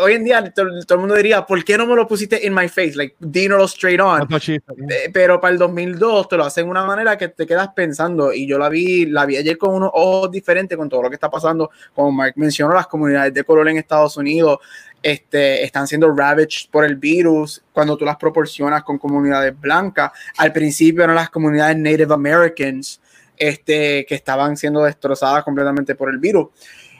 [0.00, 2.68] hoy en día todo, el mundo diría, ¿por qué no me lo pusiste in my
[2.68, 2.94] face?
[2.94, 4.28] Like, dínoslo straight on.
[4.30, 8.32] Eh, pero para el 2002 te lo hacen de una manera que te quedas pensando.
[8.32, 11.14] Y yo la vi, la vi ayer con unos ojos diferentes con todo lo que
[11.14, 11.70] está pasando.
[11.94, 14.58] Como Mark mencionó, las comunidades de color en Estados Unidos
[15.02, 20.12] este, están siendo ravaged por el virus cuando tú las proporcionas con comunidades blancas.
[20.38, 23.00] Al principio eran las comunidades Native Americans
[23.36, 26.48] este, que estaban siendo destrozadas completamente por el virus.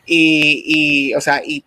[0.07, 1.65] Y, y o sea, y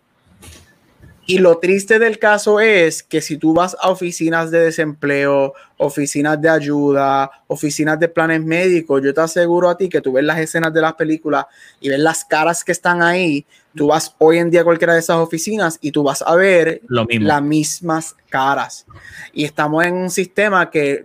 [1.30, 6.40] y lo triste del caso es que si tú vas a oficinas de desempleo, oficinas
[6.40, 10.38] de ayuda, oficinas de planes médicos, yo te aseguro a ti que tú ves las
[10.38, 11.44] escenas de las películas
[11.80, 13.44] y ves las caras que están ahí,
[13.76, 16.80] tú vas hoy en día a cualquiera de esas oficinas y tú vas a ver
[16.88, 18.86] las mismas caras.
[19.34, 21.04] Y estamos en un sistema que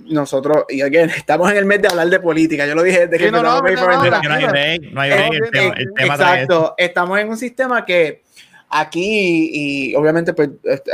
[0.00, 3.26] nosotros, y again, estamos en el mes de hablar de política, yo lo dije desde
[3.26, 4.54] que no, no, no, no,
[5.98, 8.22] Exacto, estamos en un sistema que
[8.72, 10.90] aquí y, obviamente pues este,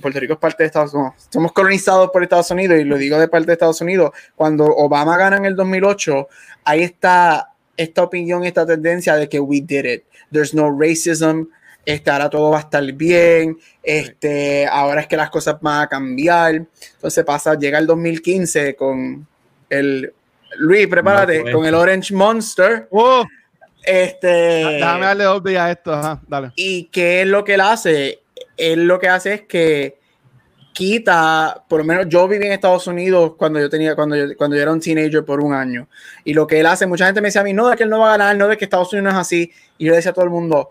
[0.00, 3.18] Puerto Rico es parte de Estados Unidos, somos colonizados por Estados Unidos y lo digo
[3.18, 6.28] de parte de Estados Unidos, cuando Obama gana en el 2008,
[6.64, 11.44] ahí está esta opinión, esta tendencia de que we did it, there's no racism,
[11.86, 15.86] este, ahora todo va a estar bien, este, ahora es que las cosas van a
[15.86, 19.26] cambiar, entonces pasa, llega el 2015 con
[19.68, 20.12] el,
[20.56, 22.88] Luis, prepárate, con el Orange Monster.
[22.90, 23.24] Oh.
[23.86, 24.26] Este.
[24.26, 26.52] Déjame darle doble a esto, ajá, dale.
[26.56, 28.20] ¿Y qué es lo que él hace?
[28.56, 29.98] Él lo que hace es que
[30.74, 34.56] quita, por lo menos yo viví en Estados Unidos cuando yo tenía, cuando yo, cuando
[34.56, 35.88] yo era un teenager por un año.
[36.24, 37.90] Y lo que él hace, mucha gente me decía a mí, no, de que él
[37.90, 39.52] no va a ganar, no, de que Estados Unidos no es así.
[39.78, 40.70] Y yo decía a todo el mundo,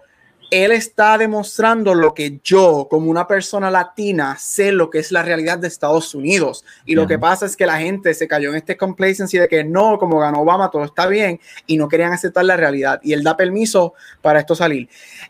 [0.53, 5.23] él está demostrando lo que yo, como una persona latina, sé lo que es la
[5.23, 6.63] realidad de Estados Unidos.
[6.85, 9.63] Y lo que pasa es que la gente se cayó en este complacency de que
[9.63, 12.99] no, como ganó Obama, todo está bien, y no querían aceptar la realidad.
[13.01, 14.87] Y él da permiso para esto salir.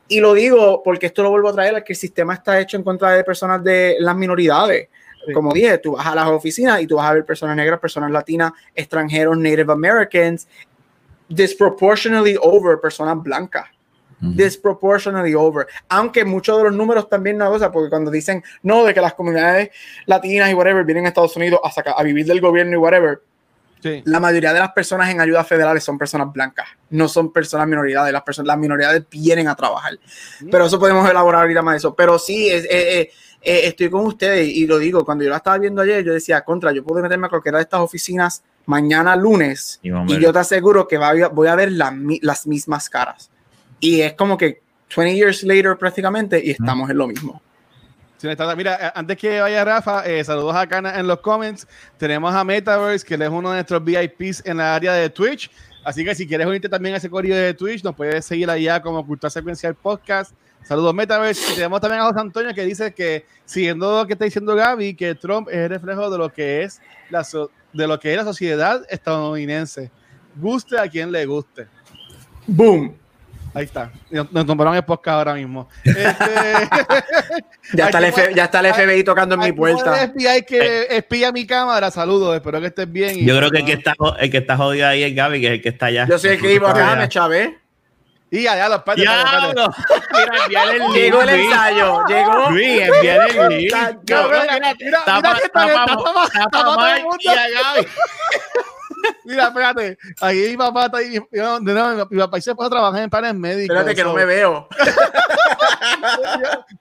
[0.09, 2.83] Y lo digo porque esto lo vuelvo a traer, que el sistema está hecho en
[2.83, 4.89] contra de personas de las minoridades.
[5.33, 8.11] Como dije, tú vas a las oficinas y tú vas a ver personas negras, personas
[8.11, 10.49] latinas, extranjeros, Native Americans,
[11.29, 13.67] disproportionately over personas blancas
[14.19, 15.67] disproportionately over.
[15.89, 19.13] Aunque muchos de los números también no cosa, porque cuando dicen no, de que las
[19.13, 19.69] comunidades
[20.05, 23.21] latinas y whatever vienen a Estados Unidos a, sacar, a vivir del gobierno y whatever,
[24.05, 28.13] la mayoría de las personas en ayudas federales son personas blancas, no son personas minoridades.
[28.13, 29.99] Las, personas, las minoridades vienen a trabajar.
[30.49, 31.93] Pero eso podemos elaborar ahorita más eso.
[31.93, 32.65] Pero sí, es,
[33.41, 36.71] estoy con ustedes y lo digo, cuando yo la estaba viendo ayer, yo decía, contra,
[36.71, 40.97] yo puedo meterme a cualquiera de estas oficinas mañana lunes y, yo te aseguro que
[40.97, 43.29] voy a ver las mismas caras.
[43.83, 44.61] Y es como que
[44.95, 47.41] 20 years later prácticamente y estamos en lo mismo.
[48.55, 51.67] mira, eh, antes que vaya Rafa, eh, saludos a Cana en los comments.
[51.97, 55.51] Tenemos a Metaverse, que él es uno de nuestros VIPs en la área de Twitch.
[55.83, 58.81] Así que si quieres unirte también a ese correo de Twitch, nos puedes seguir allá
[58.81, 60.31] como Cultura Secuencial Podcast.
[60.63, 61.51] Saludos Metaverse.
[61.51, 64.93] Y tenemos también a José Antonio que dice que, siguiendo lo que está diciendo Gaby,
[64.93, 67.27] que Trump es el reflejo de lo que es la,
[67.73, 69.91] de lo que es la sociedad estadounidense.
[70.37, 71.67] Guste a quien le guste.
[72.47, 73.02] Boom.
[73.53, 73.91] Ahí está.
[74.09, 75.69] Nos nombraron el podcast ahora mismo.
[75.83, 76.03] Este,
[77.73, 80.03] ya, está el ya, está el FBI tocando en mi puerta.
[80.03, 81.91] El que espía mi cámara.
[81.91, 83.25] Saludos, espero que estés bien.
[83.25, 85.53] Yo creo que el que, está, el que está jodido ahí es Gaby, que es
[85.53, 86.07] el que está allá.
[86.09, 87.59] Yo soy el que iba acá, me chavé.
[88.31, 89.07] Y allá los padres.
[89.07, 92.03] Mira, Llegó el ensayo.
[92.07, 92.49] Llegó.
[92.49, 93.71] Luis, enviar el link.
[93.71, 95.03] Mira, mira, mira, mira,
[97.19, 97.85] Mira,
[99.25, 99.97] espérate.
[100.21, 101.19] Ahí mi papá está ahí.
[102.09, 103.75] Mi papá se puede trabajar en planes médicos.
[103.75, 104.67] Espérate que no me veo.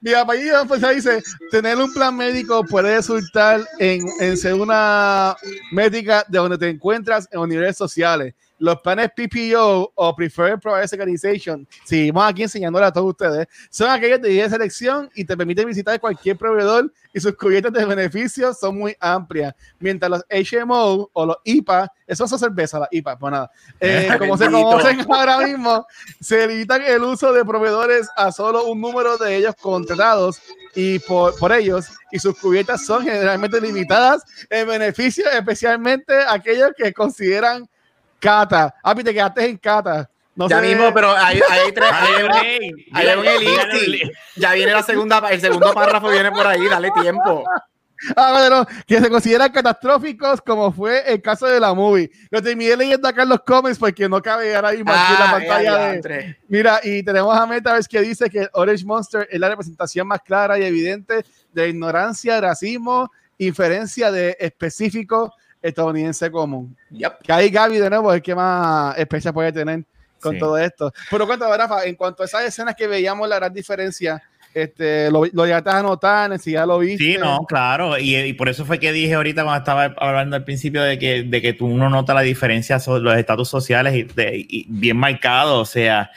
[0.01, 0.35] mi papá
[0.69, 5.37] pues, dice: tener un plan médico puede resultar en, en ser una
[5.71, 11.67] médica de donde te encuentras en niveles sociales los planes PPO o Preferred Provider Organization,
[11.85, 15.99] seguimos aquí enseñándole a todos ustedes, son aquellos de 10 selección y te permiten visitar
[15.99, 19.53] cualquier proveedor y sus cubiertas de beneficios son muy amplias.
[19.81, 24.39] Mientras los HMO o los IPA, eso es cerveza, la IPA, pues nada, eh, como
[24.39, 25.85] se conocen ahora mismo,
[26.21, 30.41] se limitan el uso de proveedores a solo un número de ellos contratados
[30.77, 36.93] y por, por, ellos y sus cubiertas son generalmente limitadas en beneficios, especialmente aquellos que
[36.93, 37.69] consideran
[38.23, 38.75] Cata.
[38.83, 40.09] Ah, te quedaste en Cata.
[40.35, 41.91] No ya mismo, pero hay, hay tres.
[41.93, 47.45] Hay, un, hay Ya viene la segunda, el segundo párrafo viene por ahí, dale tiempo.
[48.17, 52.11] Ah, bueno, que se consideran catastróficos como fue el caso de la movie.
[52.31, 55.29] Lo terminé leyendo acá en los comments porque no cabe ahora mismo aquí en la
[55.29, 55.79] ah, pantalla.
[55.93, 56.37] De...
[56.49, 60.59] Mira, y tenemos a Metaverse que dice que Orange Monster es la representación más clara
[60.59, 65.33] y evidente de ignorancia, racismo, inferencia de específico
[65.63, 66.77] estadounidense común.
[67.23, 69.85] Que ahí Gaby de nuevo es el que más especial puede tener
[70.21, 70.93] con todo esto.
[71.11, 74.23] Pero cuéntame, Rafa, en cuanto a esas escenas que veíamos la gran diferencia,
[74.55, 77.05] este, lo, lo ya estás anotando, si ya lo viste.
[77.05, 80.83] Sí, no, claro, y, por eso fue que dije ahorita cuando estaba hablando al principio
[80.83, 84.97] de que, de que tú uno nota la diferencia sobre los estatus sociales y, bien
[84.97, 86.11] marcado, o sea,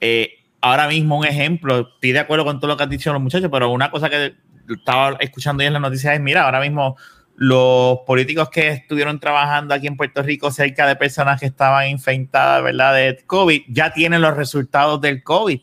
[0.00, 3.22] eh, ahora mismo un ejemplo, estoy de acuerdo con todo lo que han dicho los
[3.22, 4.34] muchachos, pero una cosa que
[4.68, 6.96] estaba escuchando hoy en las noticias es, mira, ahora mismo
[7.36, 12.62] los políticos que estuvieron trabajando aquí en Puerto Rico cerca de personas que estaban infectadas,
[12.62, 12.94] ¿verdad?
[12.94, 15.60] De COVID, ya tienen los resultados del COVID.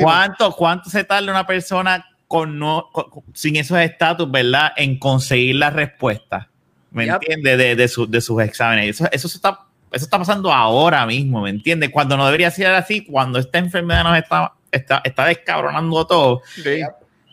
[0.00, 2.90] ¿Cuánto, ¿Cuánto se tarda una persona con no,
[3.32, 4.72] sin esos estatus, ¿verdad?
[4.76, 6.48] En conseguir la respuesta,
[6.90, 7.58] ¿me entiendes?
[7.58, 8.96] De, de, sus exámenes.
[8.96, 11.88] Eso, eso, está, eso está pasando ahora mismo, ¿me entiendes?
[11.90, 16.42] Cuando no debería ser así, cuando esta enfermedad nos está, está, está descabronando todo.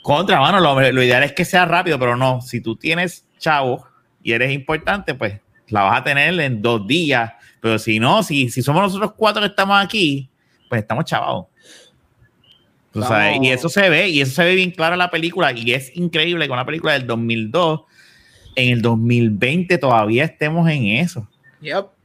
[0.02, 2.42] Contra, mano, lo, lo ideal es que sea rápido, pero no.
[2.42, 3.86] Si tú tienes chavo
[4.24, 7.34] y eres importante, pues la vas a tener en dos días.
[7.62, 10.30] Pero si no, si, si somos nosotros cuatro que estamos aquí,
[10.70, 11.46] pues estamos chavados.
[13.42, 15.96] y eso se ve, y eso se ve bien claro en la película, y es
[15.96, 17.82] increíble con la película del 2002,
[18.56, 21.28] en el 2020 todavía estemos en eso.
[21.62, 21.99] Yep.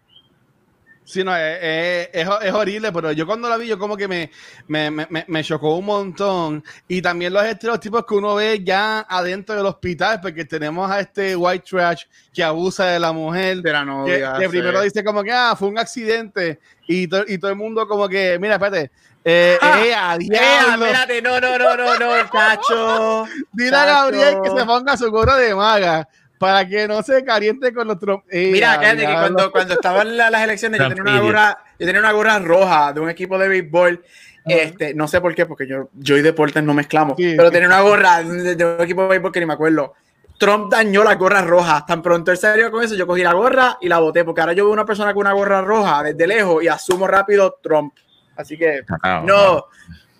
[1.04, 4.30] Sí, no, es, es, horrible, pero yo cuando la vi, yo como que me,
[4.68, 6.64] me, me, me, chocó un montón.
[6.88, 11.36] Y también los estereotipos que uno ve ya adentro del hospital, porque tenemos a este
[11.36, 13.60] white trash que abusa de la mujer.
[13.60, 14.34] De la novia.
[14.38, 16.58] Que, primero dice como que, ah, fue un accidente.
[16.88, 18.90] Y, y todo el mundo como que, mira, espérate.
[19.26, 23.26] Eh, ah, eh, a espérate, no, no, no, no, no, cacho.
[23.52, 27.72] Dile a Gabriel que se ponga su gorro de maga para que no se caliente
[27.72, 28.52] con los trompetas.
[28.52, 32.38] Mira, que cuando, cuando estaban las elecciones, yo tenía, una gorra, yo tenía una gorra
[32.38, 34.04] roja de un equipo de béisbol.
[34.46, 37.80] Este, no sé por qué, porque yo, yo y deportes no mezclamos, pero tenía una
[37.80, 39.94] gorra de, un equipo de béisbol que ni me acuerdo.
[40.38, 41.86] Trump dañó las gorras rojas.
[41.86, 44.52] Tan pronto él salió con eso, yo cogí la gorra y la boté, porque ahora
[44.52, 47.94] yo veo una persona con una gorra roja desde lejos y asumo rápido Trump.
[48.36, 48.82] Así que,
[49.24, 49.66] no,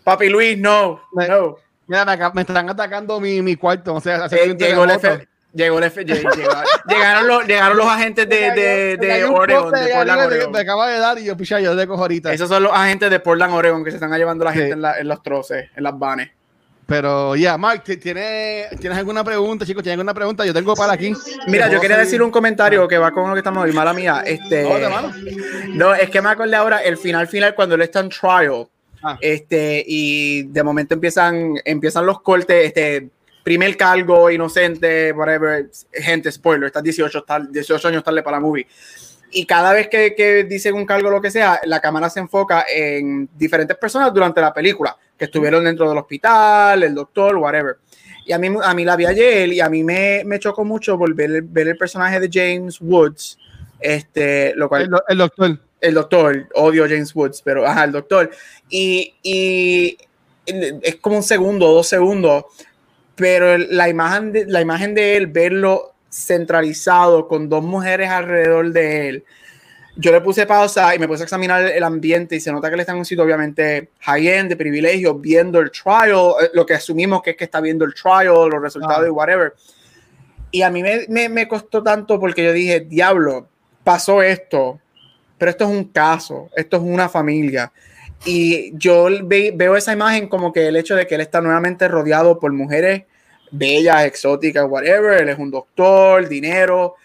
[0.05, 1.57] papi Luis, no, no.
[1.87, 3.94] Mira, me, están atacando mi, mi cuarto.
[3.94, 5.88] O sea, eh, llegó, el Llegó el
[6.88, 10.53] llegaron, los, llegaron los agentes de, de, de Oregon, de Portland, Oregon.
[10.53, 12.33] Me acaba de dar y yo, picha, yo de cojo ahorita.
[12.33, 14.99] Esos son los agentes de Portland, Oregon, que se están llevando la gente en, la,
[14.99, 16.31] en, los troces, en las vanes.
[16.87, 19.83] Pero ya, Mark, ¿tienes, ¿tienes alguna pregunta, chicos?
[19.83, 20.45] ¿Tienes alguna pregunta?
[20.45, 21.14] Yo tengo para aquí.
[21.47, 24.23] Mira, yo quería decir un comentario que va con lo que estamos hoy, mala mía.
[24.27, 24.69] Este,
[25.73, 28.67] no, es que me acordé ahora, el final final, cuando él está en trial,
[29.03, 29.17] ah.
[29.21, 33.09] este, y de momento empiezan, empiezan los cortes, este,
[33.44, 38.66] primer cargo, inocente, whatever, gente, spoiler, estás 18, 18 años tarde para la movie.
[39.30, 42.64] Y cada vez que, que dicen un cargo, lo que sea, la cámara se enfoca
[42.68, 47.76] en diferentes personas durante la película, que estuvieron dentro del hospital, el doctor, whatever.
[48.24, 50.96] Y a mí, a mí la vi ayer y a mí me, me chocó mucho
[50.96, 53.38] volver ver el personaje de James Woods,
[53.78, 54.88] este, lo cual...
[55.09, 55.59] El, doctor.
[55.80, 58.30] El doctor, odio a James Woods, pero ajá, el doctor.
[58.70, 59.98] Y, y
[60.46, 62.44] es como un segundo, dos segundos,
[63.14, 69.09] pero la imagen de, la imagen de él, verlo centralizado con dos mujeres alrededor de
[69.09, 69.24] él,
[69.96, 72.77] yo le puse pausa y me puse a examinar el ambiente y se nota que
[72.77, 77.22] le están un sitio obviamente high-end, de privilegio, viendo el trial, eh, lo que asumimos
[77.22, 79.55] que es que está viendo el trial, los resultados y whatever.
[80.50, 83.48] Y a mí me, me, me, costó tanto porque yo dije, diablo,
[83.85, 84.81] pasó esto,
[85.38, 87.72] pero esto es un caso, esto es una familia.
[88.24, 92.38] Y yo veo esa imagen como que el hecho de que él está nuevamente rodeado
[92.38, 93.05] por mujeres
[93.50, 96.96] bellas, exóticas, whatever, él es un doctor, dinero,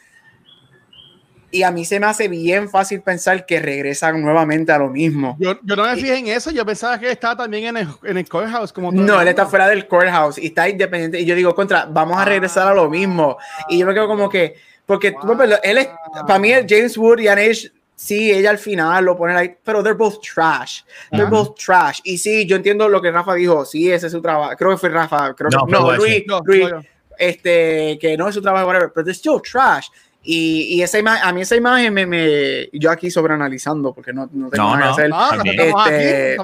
[1.51, 5.35] y a mí se me hace bien fácil pensar que regresan nuevamente a lo mismo.
[5.39, 8.17] Yo, yo no me fijé en eso, yo pensaba que estaba también en el, en
[8.17, 8.71] el courthouse.
[8.71, 11.19] Como no, él está fuera del courthouse y está independiente.
[11.19, 13.37] Y yo digo, contra, vamos a regresar a lo mismo.
[13.67, 15.15] Y yo me quedo como que, porque
[15.63, 15.89] él es,
[16.27, 19.97] para mí, James Wood y Anish, sí, ella al final lo pone ahí, pero they're
[19.97, 20.83] both trash.
[21.11, 21.99] They're both trash.
[22.05, 24.55] Y sí, yo entiendo lo que Rafa dijo, sí, ese es su trabajo.
[24.57, 26.69] Creo que fue Rafa, creo no, que, no, Luis, Luis,
[27.17, 29.87] este, que no es su trabajo, whatever, pero they're still trash.
[30.23, 34.29] Y, y, esa imagen, a mí esa imagen me, me, yo aquí sobreanalizando porque no,
[34.31, 35.11] no tengo nada que hacer.
[35.45, 36.37] Este,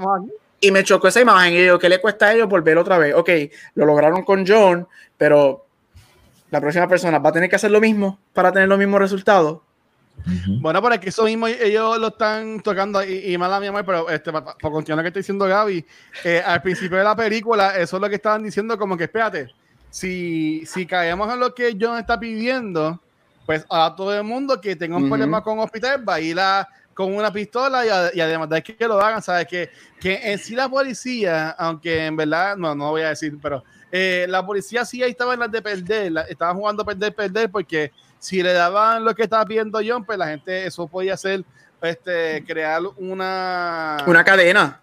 [0.60, 3.16] y me chocó esa imagen y digo, ¿qué le cuesta a ellos volver otra vez?
[3.16, 3.30] Ok,
[3.76, 4.86] lo lograron con John,
[5.18, 5.66] pero
[6.52, 9.60] la próxima persona va a tener que hacer lo mismo para tener los mismos resultados.
[10.60, 14.10] Bueno, es que eso mismo ellos lo están tocando y, y mala mi amor, pero
[14.10, 15.86] este, para, continuar lo que está diciendo Gaby,
[16.24, 19.54] eh, al principio de la película, eso es lo que estaban diciendo, como que espérate,
[19.90, 23.00] si, si caemos en lo que John está pidiendo,
[23.46, 26.68] pues a todo el mundo que tenga un problema con hospital va a ir a,
[26.96, 29.46] con una pistola y, además de que lo hagan, ¿sabes?
[29.48, 33.64] Que, que en sí la policía, aunque en verdad, no, no voy a decir, pero
[33.92, 37.52] eh, la policía sí ahí estaba en las de perder, estaba jugando a perder, perder,
[37.52, 37.92] porque
[38.26, 41.46] si le daban lo que estaba pidiendo John, pues la gente, eso podía ser,
[41.80, 43.98] este, crear una...
[44.08, 44.82] Una cadena.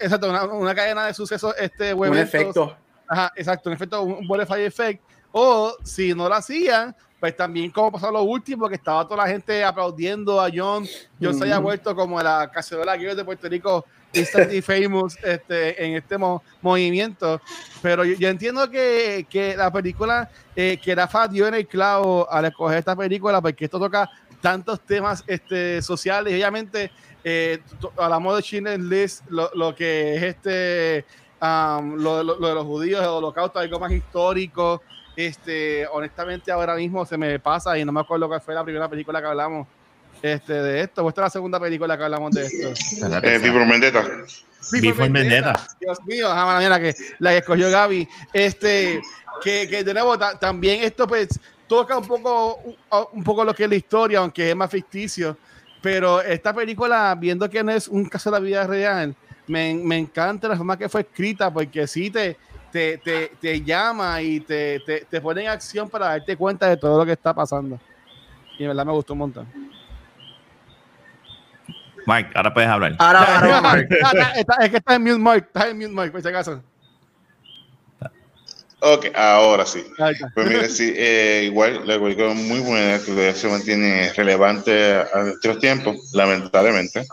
[0.00, 2.76] Exacto, una, cadena de sucesos, este, Un efecto.
[3.06, 5.00] Ajá, exacto, un efecto, un butterfly effect.
[5.30, 9.30] O si no lo hacían, pues también como pasó lo último, que estaba toda la
[9.30, 10.84] gente aplaudiendo a John.
[11.20, 16.16] John se haya vuelto como la cacerola de Puerto Rico, instantly famous este, en este
[16.60, 17.40] movimiento.
[17.80, 22.46] Pero yo, entiendo que, que, la película, eh, que Rafa dio en el clavo al
[22.46, 26.32] escoger esta película, porque esto toca tantos temas este, sociales.
[26.34, 26.90] obviamente,
[27.24, 27.60] eh,
[27.96, 31.04] hablamos de Schindler's List, lo, lo que es este,
[31.40, 34.82] um, lo, lo, de los judíos, el holocausto, algo más histórico.
[35.14, 38.88] Este, honestamente, ahora mismo se me pasa y no me acuerdo cuál fue la primera
[38.88, 39.66] película que hablamos
[40.22, 41.04] este, de esto.
[41.04, 42.68] ¿O esta es la segunda película que hablamos de esto?
[43.22, 44.02] Eh, Before Vendetta.
[44.70, 45.66] Vendetta.
[45.80, 48.08] Dios mío, la que, la que escogió Gaby.
[48.32, 49.02] Este,
[49.42, 51.28] que, que de nuevo, también esto pues
[51.66, 52.60] toca un poco,
[53.12, 55.36] un poco lo que es la historia, aunque es más ficticio.
[55.80, 59.16] Pero esta película, viendo que no es un caso de la vida real,
[59.48, 62.36] me, me encanta la forma que fue escrita, porque sí te,
[62.70, 66.76] te, te, te llama y te, te, te, pone en acción para darte cuenta de
[66.76, 67.80] todo lo que está pasando.
[68.58, 69.46] Y en verdad me gustó un montón.
[72.06, 72.96] Mike, ahora puedes hablar.
[72.98, 75.46] Ahora, ahora, es que está en mute, Mike.
[75.46, 76.62] Está en mute, Mike, por si acaso.
[78.80, 79.84] Ok, ahora sí.
[80.34, 85.60] Pues mire, sí, eh, igual la película muy buena, que se mantiene relevante a nuestros
[85.60, 87.06] tiempos, lamentablemente.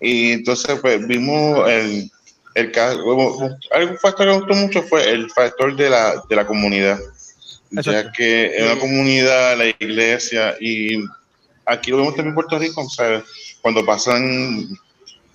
[0.00, 2.10] Y entonces, pues vimos el
[2.54, 6.98] el algo factor que me gustó mucho fue el factor de la, de la comunidad,
[7.70, 11.04] ya que en una comunidad, la iglesia, y
[11.66, 12.86] aquí lo vemos también en Puerto Rico,
[13.60, 14.68] cuando pasan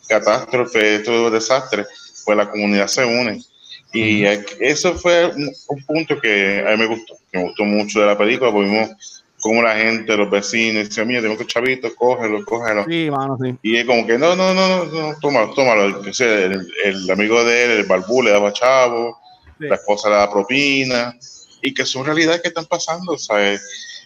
[0.07, 1.87] catástrofes, estos desastres,
[2.25, 3.41] pues la comunidad se une.
[3.93, 4.25] Y
[4.59, 8.17] eso fue un, punto que a mí me gustó, que me gustó mucho de la
[8.17, 8.89] película, porque vimos
[9.39, 12.83] como la gente, los vecinos, decían, mira, tengo que chavito, cógelo, cógelo.
[12.89, 13.55] Sí, mano, sí.
[13.61, 16.01] Y es como que, no, no, no, no, tómalo, tómalo.
[16.03, 19.19] El, el, amigo de él, el barbú, le daba chavo,
[19.59, 21.15] la esposa le da propina,
[21.61, 23.57] y que son realidades que están pasando, sea,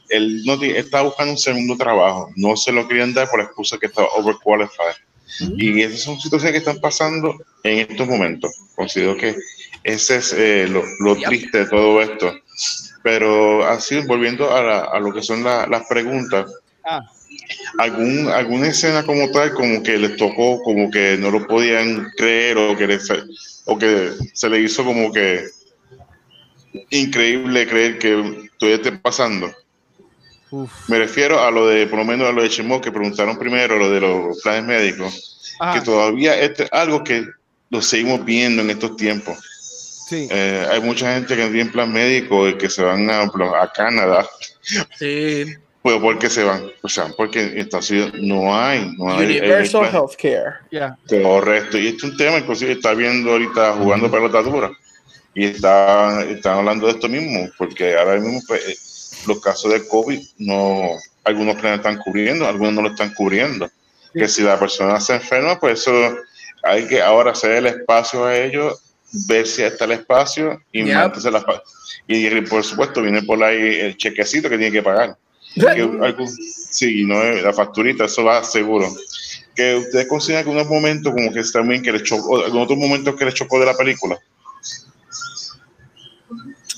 [0.09, 3.77] Él no estaba buscando un segundo trabajo, no se lo querían dar por la excusa
[3.77, 4.95] que estaba overqualified.
[5.57, 8.51] Y esas son situaciones que están pasando en estos momentos.
[8.75, 9.35] Considero que
[9.83, 12.33] ese es eh, lo, lo triste de todo esto
[13.03, 16.51] pero así, volviendo a, lo que son las preguntas,
[16.85, 17.01] ah.
[17.77, 22.57] ¿algún, ¿alguna escena como tal, como que les tocó, como que no lo podían creer
[22.57, 22.99] o que,
[23.65, 25.45] o que se le hizo como que
[26.89, 28.91] increíble creer que todavía esté
[30.87, 33.77] Me refiero a lo de, por lo menos a lo de Chemo, que preguntaron primero,
[33.77, 37.25] lo de los planes médicos, que todavía es algo que
[37.69, 39.37] lo seguimos viendo en estos tiempos
[40.11, 44.27] eh, hay mucha gente que tiene plan médico y que se van a, a Canadá.
[44.97, 45.45] Sí.
[45.81, 49.85] Pues porque se van, o sea, porque en Estados Unidos no hay, no hay Universal
[49.85, 50.53] eh, Healthcare.
[50.71, 50.97] Yeah.
[51.23, 51.77] Correcto.
[51.77, 54.71] Y este es un tema, inclusive está viendo ahorita jugando pelota dura
[55.33, 58.77] y está, están hablando de esto mismo, porque ahora mismo pues, eh,
[59.27, 60.91] los casos de COVID no
[61.23, 63.69] algunos planes están cubriendo, algunos no lo están cubriendo.
[64.13, 65.91] Que si la persona se enferma, pues eso
[66.63, 68.81] hay que ahora hacer el espacio a ellos,
[69.27, 71.15] ver si está el espacio y yep.
[71.31, 71.43] la
[72.07, 75.15] y por supuesto viene por ahí el chequecito que tiene que pagar.
[76.71, 78.87] sí, no la facturita, eso va seguro.
[79.55, 83.15] Que ustedes consideran que unos momentos como que también que les chocó, algún otro momento
[83.15, 84.17] que les chocó de la película.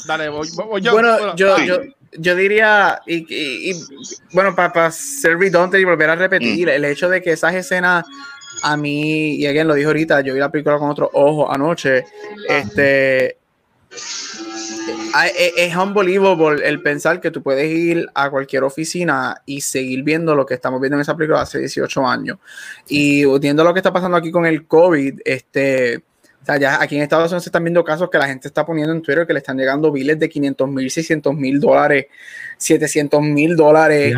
[0.06, 0.50] Dale, voy,
[0.82, 0.92] yo.
[0.92, 1.82] Bueno, yo, yo,
[2.12, 3.74] diría, y,
[4.34, 6.72] bueno, para, ser redundante y volver a repetir, mm.
[6.72, 8.06] el hecho de que esas escenas
[8.64, 12.06] a mí, y alguien lo dijo ahorita, yo vi la película con otro ojo anoche,
[12.48, 13.38] este,
[15.56, 20.46] es unbelievable el pensar que tú puedes ir a cualquier oficina y seguir viendo lo
[20.46, 22.38] que estamos viendo en esa película hace 18 años.
[22.88, 26.04] Y viendo lo que está pasando aquí con el COVID, este,
[26.52, 28.94] sea, ya aquí en Estados Unidos se están viendo casos que la gente está poniendo
[28.94, 32.08] en Twitter que le están llegando biles de 500 mil, 600 mil dólares,
[32.58, 34.16] 700 mil dólares.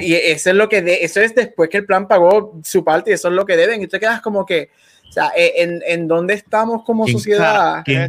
[0.00, 3.10] y eso es lo que de, eso es después que el plan pagó su parte
[3.10, 3.82] y eso es lo que deben.
[3.82, 4.70] Y tú quedas como que,
[5.08, 7.82] o sea, ¿en, en dónde estamos como sociedad?
[7.84, 8.08] ¿Quién,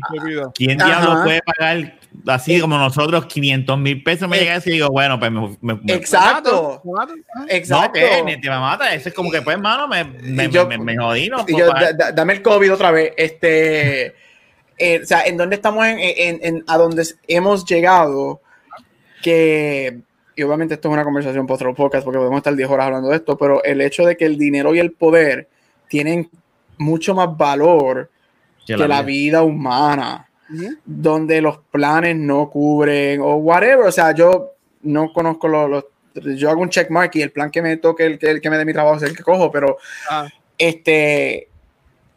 [0.54, 4.28] ¿quién diablo puede pagar así como nosotros 500 mil pesos?
[4.30, 6.82] Me llega y digo, bueno, pues me, me, Exacto.
[7.50, 8.00] Exacto.
[8.00, 8.94] No, que te me mata.
[8.94, 11.30] Eso es como que, pues, hermano, me, me, me, me jodí.
[11.30, 11.70] No, yo,
[12.14, 13.14] dame el COVID otra vez.
[13.18, 14.16] Este,
[14.78, 15.86] eh, o sea, ¿en dónde estamos?
[15.86, 18.42] En, en, en, a dónde hemos llegado
[19.22, 20.02] que
[20.36, 23.10] y obviamente esto es una conversación por otro podcast porque podemos estar 10 horas hablando
[23.10, 25.48] de esto, pero el hecho de que el dinero y el poder
[25.88, 26.30] tienen
[26.78, 28.10] mucho más valor
[28.66, 29.44] que, la, vida.
[29.44, 30.28] humana,
[30.86, 33.86] donde los planes no cubren o whatever.
[33.86, 35.86] O sea, yo no conozco los,
[36.38, 38.58] yo hago un check mark y el plan que me toque, el, el que me
[38.58, 39.78] dé mi trabajo es el que cojo, pero
[40.10, 40.28] ah.
[40.58, 41.50] este,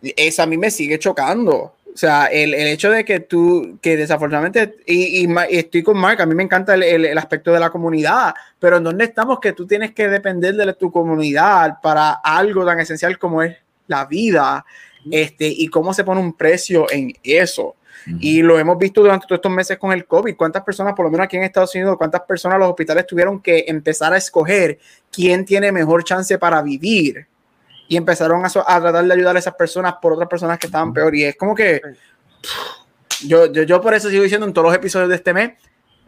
[0.02, 1.74] eso a mí me sigue chocando.
[1.98, 6.20] O sea, el, el, hecho de que tú, que desafortunadamente, y, y, estoy con Mark,
[6.22, 9.52] a mí me encanta el, el, aspecto de la comunidad, pero ¿en dónde estamos que
[9.52, 13.56] tú tienes que depender de tu comunidad para algo tan esencial como es
[13.88, 14.64] la vida?
[15.10, 17.74] Este, y cómo se pone un precio en eso.
[18.20, 20.36] Y lo hemos visto durante todos estos meses con el COVID.
[20.36, 23.64] ¿Cuántas personas, por lo menos aquí en Estados Unidos, cuántas personas los hospitales tuvieron que
[23.68, 24.78] empezar a escoger
[25.10, 27.26] quién tiene mejor chance para vivir?
[27.88, 30.92] y empezaron a, a, tratar de ayudar a esas personas por otras personas que estaban
[30.92, 31.14] peor.
[31.16, 31.80] Y es como que
[33.24, 35.52] yo, yo, yo por eso sigo diciendo en todos los episodios de este mes,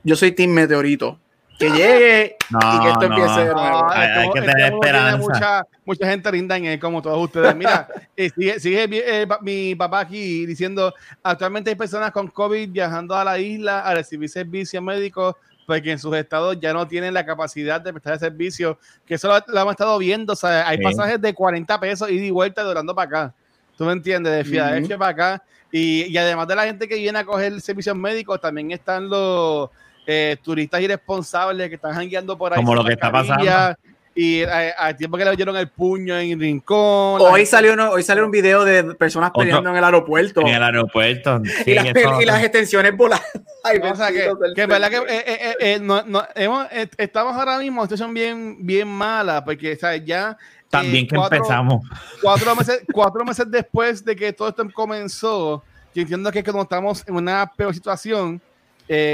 [0.05, 1.19] yo soy Team Meteorito.
[1.61, 3.91] Que llegue y que esto empiece de nuevo.
[3.91, 5.19] hay, que tener esperanza.
[5.19, 7.55] Mucha, mucha gente linda en él, como todos ustedes.
[7.55, 7.87] Mira,
[8.17, 13.25] eh, sigue, sigue eh, mi papá aquí diciendo, actualmente hay personas con COVID viajando a
[13.25, 15.35] la isla a recibir servicios médicos
[15.67, 19.29] porque en sus estados ya no tienen la capacidad de prestar el servicio, que eso
[19.29, 22.95] lo, hemos estado viendo, o sea, hay pasajes de 40 pesos y de vuelta durando
[22.95, 23.35] para acá.
[23.77, 24.33] ¿Tú me entiendes?
[24.33, 25.43] De Filadelfia para acá.
[25.71, 29.71] Y, y, además de la gente que viene a coger servicios médicos, también están los
[30.07, 32.57] eh, turistas irresponsables que están jangueando por ahí.
[32.57, 33.77] Como lo que está pasando
[34.15, 37.21] y eh, al tiempo que le dieron el puño en el rincón.
[37.21, 40.41] Hoy salió, uno, hoy salió un video de personas peleando en el aeropuerto.
[40.41, 41.41] En el aeropuerto.
[41.65, 43.25] y, las, y, las, extensiones volando.
[43.93, 46.67] o sea que, que verdad que eh, eh, eh no, no, hemos,
[46.99, 50.05] estamos ahora mismo en situación bien, bien mala, porque ¿sabes?
[50.05, 50.37] ya.
[50.69, 51.87] También que cuatro, empezamos.
[52.21, 56.63] Cuatro meses, cuatro meses después de que todo esto comenzó, yo entiendo que, que no
[56.63, 58.41] estamos en una peor situación.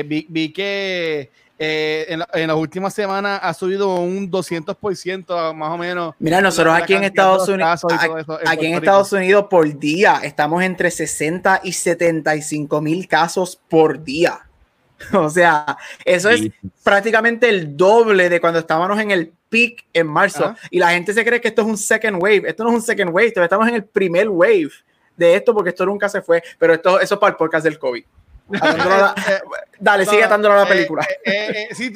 [0.06, 5.78] Vi, vi que eh, en, en, las últimas semanas ha subido un 200% más o
[5.78, 6.14] menos.
[6.18, 7.82] Mira, nosotros aquí en Estados Unidos,
[8.46, 14.40] aquí en Estados Unidos por día estamos entre 60 y 75 mil casos por día.
[15.12, 16.50] O sea, eso es
[16.82, 20.54] prácticamente el doble de cuando estábamos en el peak en marzo.
[20.70, 22.44] Y la gente se cree que esto es un second wave.
[22.46, 24.70] Esto no es un second wave, estamos en el primer wave
[25.14, 26.42] de esto porque esto nunca se fue.
[26.58, 28.04] Pero esto, eso es para el podcast del COVID.
[29.80, 31.06] Dale, sigue atándolo a la película.
[31.72, 31.92] sí,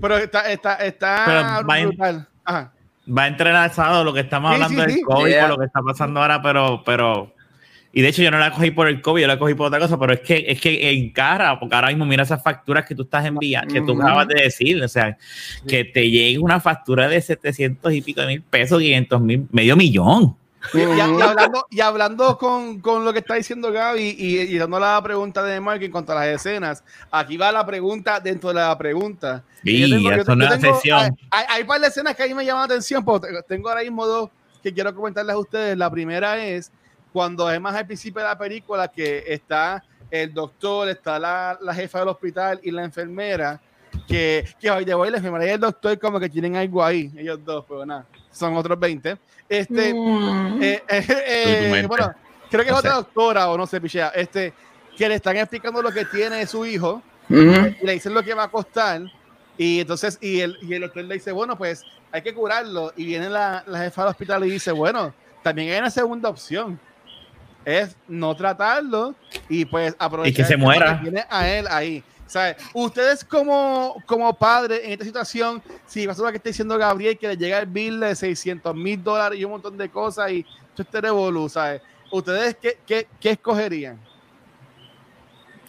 [0.00, 5.66] pero está, está, está va, entrelazado lo que estamos hablando del COVID por lo que
[5.66, 7.32] está pasando ahora, pero, pero
[7.92, 9.78] y de hecho yo no la cogí por el COVID, yo la cogí por otra
[9.78, 12.94] cosa, pero es que es que en cara, porque ahora mismo mira esas facturas que
[12.94, 15.16] tú estás enviando, que tú acabas de decir, o sea,
[15.68, 19.76] que te llegue una factura de 700 y pico de mil pesos, 500 mil, medio
[19.76, 20.36] millón.
[20.74, 25.02] Y, hablando, y hablando con, con, lo que está diciendo Gaby y, y, dando la
[25.02, 28.76] pregunta de Mark en cuanto a las escenas, aquí va la pregunta dentro de la
[28.78, 29.42] pregunta.
[29.64, 31.16] Sí, tengo, eso no es sesión.
[31.30, 33.68] Hay, hay, un par de escenas que a mí me llaman la atención, porque tengo
[33.68, 34.30] ahora mismo dos
[34.62, 35.76] que quiero comentarles a ustedes.
[35.76, 36.70] La primera es
[37.12, 42.00] cuando además al principio de la película que está el doctor, está la, la jefa
[42.00, 43.60] del hospital y la enfermera,
[44.06, 47.10] que, que hoy de hoy la enfermera y el doctor como que tienen algo ahí,
[47.16, 49.16] ellos dos, pero nada, son otros 20.
[49.48, 50.62] Este, mm.
[50.62, 52.14] eh, eh, eh, bueno,
[52.50, 54.52] creo que es otra doctora o no sé, pichea, este,
[54.96, 58.44] que le están explicando lo que tiene su hijo y le dicen lo que va
[58.44, 59.02] a costar
[59.56, 62.92] Y entonces, y el, y el doctor le dice, bueno, pues hay que curarlo.
[62.96, 66.78] Y viene la, la jefa del hospital y dice, bueno, también hay una segunda opción.
[67.64, 69.14] Es no tratarlo
[69.48, 70.96] y pues aprovechar y que se muera.
[70.96, 72.02] Que tiene a él ahí.
[72.72, 77.28] Ustedes como, como padre en esta situación, si pasa lo que está diciendo Gabriel, que
[77.28, 80.82] le llega el bill de 600 mil dólares y un montón de cosas y esto
[80.82, 81.82] es revolú, ¿sabes?
[82.10, 83.98] ¿Ustedes qué, qué, qué escogerían?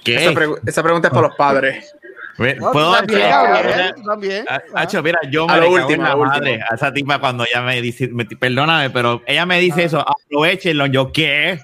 [0.03, 0.15] ¿Qué?
[0.15, 0.31] Esa,
[0.65, 1.95] esa, pregunta es para los padres.
[2.35, 4.45] ¿Puedo también, Gabriel, también.
[4.73, 8.09] Hacho, mira, yo me le en la madre a esa tipa cuando ella me dice,
[8.39, 9.85] perdóname, pero ella me dice ah.
[9.85, 11.59] eso, aprovechenlo, yo qué.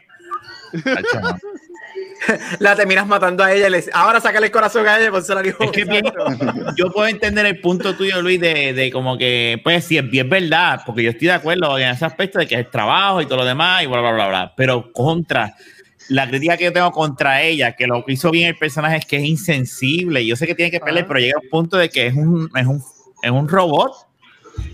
[2.59, 5.35] la terminas matando a ella y le ahora sácale el corazón a ella, pues se
[5.35, 5.63] la dijo.
[5.63, 5.85] Es que
[6.75, 10.29] yo puedo entender el punto tuyo, Luis, de, de como que, pues, si es bien
[10.29, 13.37] verdad, porque yo estoy de acuerdo en ese aspecto de que es trabajo y todo
[13.37, 14.53] lo demás y bla, bla, bla, bla.
[14.55, 15.55] Pero contra,
[16.09, 19.05] la crítica que yo tengo contra ella, que lo que hizo bien el personaje es
[19.05, 20.25] que es insensible.
[20.25, 22.65] Yo sé que tiene que pelear, pero llega un punto de que es un, es
[22.65, 22.83] un,
[23.21, 24.08] es un robot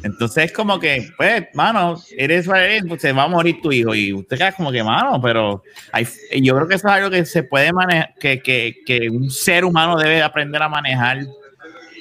[0.03, 2.47] entonces es como que, pues, mano, eres,
[2.87, 6.07] pues, se va a morir tu hijo y usted queda como que, mano, pero hay,
[6.41, 9.65] yo creo que eso es algo que se puede manejar, que, que, que un ser
[9.65, 11.19] humano debe aprender a manejar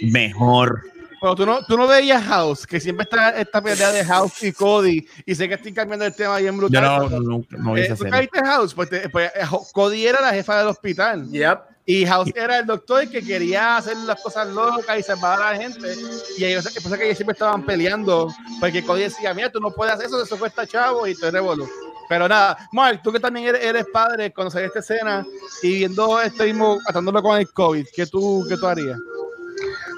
[0.02, 0.82] mejor.
[1.20, 4.52] Pero tú no, tú no veías House, que siempre está esta pelea de House y
[4.52, 6.82] Cody, y sé que estoy cambiando el tema bien brutal.
[6.82, 8.04] Yo no, no, no, eh, ¿Tú
[8.44, 8.74] House?
[8.74, 11.26] Pues, pues, eh, Cody era la jefa del hospital.
[11.30, 11.73] Yep.
[11.87, 15.59] Y House era el doctor que quería hacer las cosas locas y salvar a la
[15.59, 15.95] gente.
[16.39, 19.93] Y ellos, pasa que ellos siempre estaban peleando, porque Cody decía, mira, tú no puedes
[19.93, 21.68] hacer eso, eso cuesta chavo y te revolú.
[22.09, 25.26] Pero nada, Mark, tú que también eres, padre, cuando salió esta escena
[25.62, 28.99] y viendo este mismo, atándolo con el COVID, ¿qué tú, qué tú harías?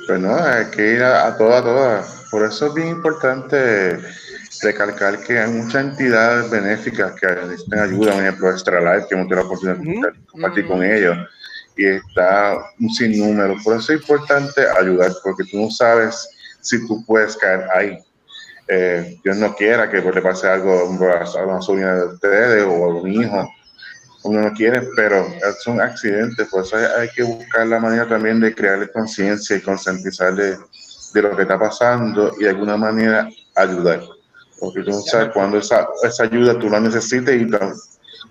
[0.09, 2.27] Pues no, hay que ir a, a todas, todas.
[2.31, 3.99] Por eso es bien importante
[4.63, 9.29] recalcar que hay muchas entidades benéficas que necesitan ayuda, por ejemplo, Extra Life, que hemos
[9.29, 11.17] tenido la oportunidad de compartir con ellos
[11.77, 13.57] y está un sinnúmero.
[13.63, 16.29] Por eso es importante ayudar, porque tú no sabes
[16.61, 17.99] si tú puedes caer ahí.
[18.69, 23.01] Eh, Dios no quiera que le pase algo a una sobrina de ustedes o a
[23.01, 23.49] un hijo.
[24.25, 26.47] Uno no quiere, pero es un accidente.
[26.47, 30.57] Por eso hay, que buscar la manera también de crearle conciencia y concientizar de,
[31.15, 34.03] lo que está pasando y de alguna manera ayudar.
[34.59, 37.47] Porque tú no sabes cuándo esa, esa ayuda tú la necesites y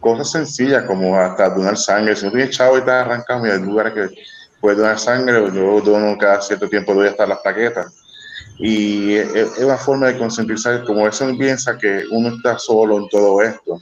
[0.06, 2.16] cosas sencillas como hasta donar sangre.
[2.16, 4.24] Si no tienes chavo y estás arrancando, hay lugares que
[4.62, 7.88] puedes donar sangre, yo dono cada cierto tiempo, doy hasta las plaquetas.
[8.60, 13.42] Y es, una forma de concientizar, como eso piensa que uno está solo en todo
[13.42, 13.82] esto.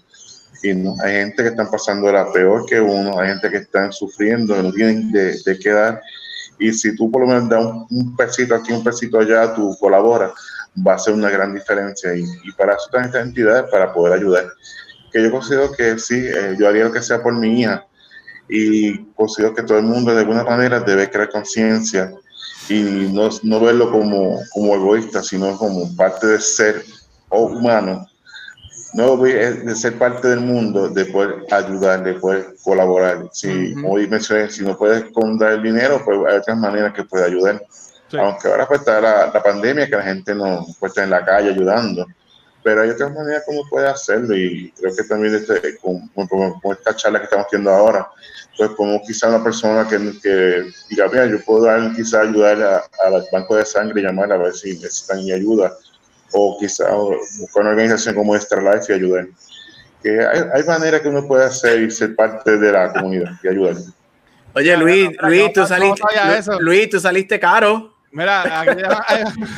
[0.63, 3.91] Y no, hay gente que están pasando la peor que uno, hay gente que están
[3.91, 6.01] sufriendo, no tienen de, de qué dar.
[6.57, 10.31] Y si tú por lo menos das un, pesito aquí, un pesito allá, tú colaboras,
[10.87, 12.15] va a ser una gran diferencia.
[12.15, 14.45] Y, y para eso están estas entidades, para poder ayudar
[15.13, 17.85] que yo considero que sí, eh, yo haría lo que sea por mi hija
[18.49, 22.11] y considero que todo el mundo de alguna manera debe crear conciencia
[22.67, 26.83] y no, no, verlo como, como egoísta, sino como parte de ser
[27.29, 28.07] humano,
[28.93, 33.27] no de ser parte del mundo, de poder ayudar, de poder colaborar.
[33.33, 35.05] Si, hoy mencioné, si no puedes
[35.39, 37.61] dar el dinero, pues hay otras maneras que puede ayudar.
[38.17, 41.25] Aunque ahora pues está la, la, pandemia, que la gente no puede estar en la
[41.25, 42.05] calle ayudando
[42.63, 46.09] pero hay otras maneras como puede hacerlo y creo que también este, con,
[46.71, 48.07] esta charla que estamos teniendo ahora,
[48.57, 53.27] pues como quizá una persona que, que diga, mira, yo puedo dar, quizá ayudar al
[53.31, 55.73] banco de sangre y llamar a ver si necesitan mi ayuda,
[56.31, 59.27] o quizá buscar una organización como Extra Life y ayudar.
[60.01, 63.47] Que hay, hay maneras que uno puede hacer y ser parte de la comunidad y
[63.47, 63.75] ayudar.
[64.55, 66.03] Oye, Luis, Luis, tú saliste,
[66.59, 67.93] Luis, tú saliste caro.
[68.11, 68.61] Mira,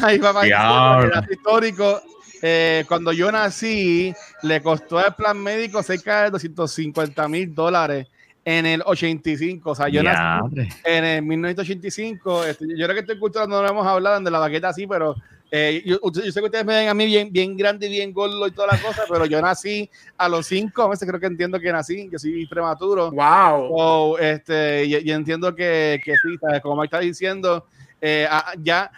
[0.02, 2.02] ahí va para histórico
[2.42, 4.14] eh, cuando yo nací,
[4.44, 8.08] le costó el plan médico cerca de 250 mil dólares
[8.44, 9.72] en el 85.
[9.72, 12.46] O sea, yo nací en el 1985.
[12.46, 15.16] Este, yo creo que estoy cultura no lo hemos hablado de la baqueta así, pero
[15.52, 18.48] eh, yo, sé que ustedes me ven a mí bien, bien grande y bien gordo
[18.48, 21.72] y toda la cosa, pero yo nací a los cinco meses, creo que entiendo que
[21.72, 23.12] nací, que soy prematuro.
[23.12, 24.18] ¡Wow!
[24.18, 27.66] este, y, entiendo que, que sí, como me está diciendo,
[28.02, 28.28] eh,
[28.62, 28.92] ya,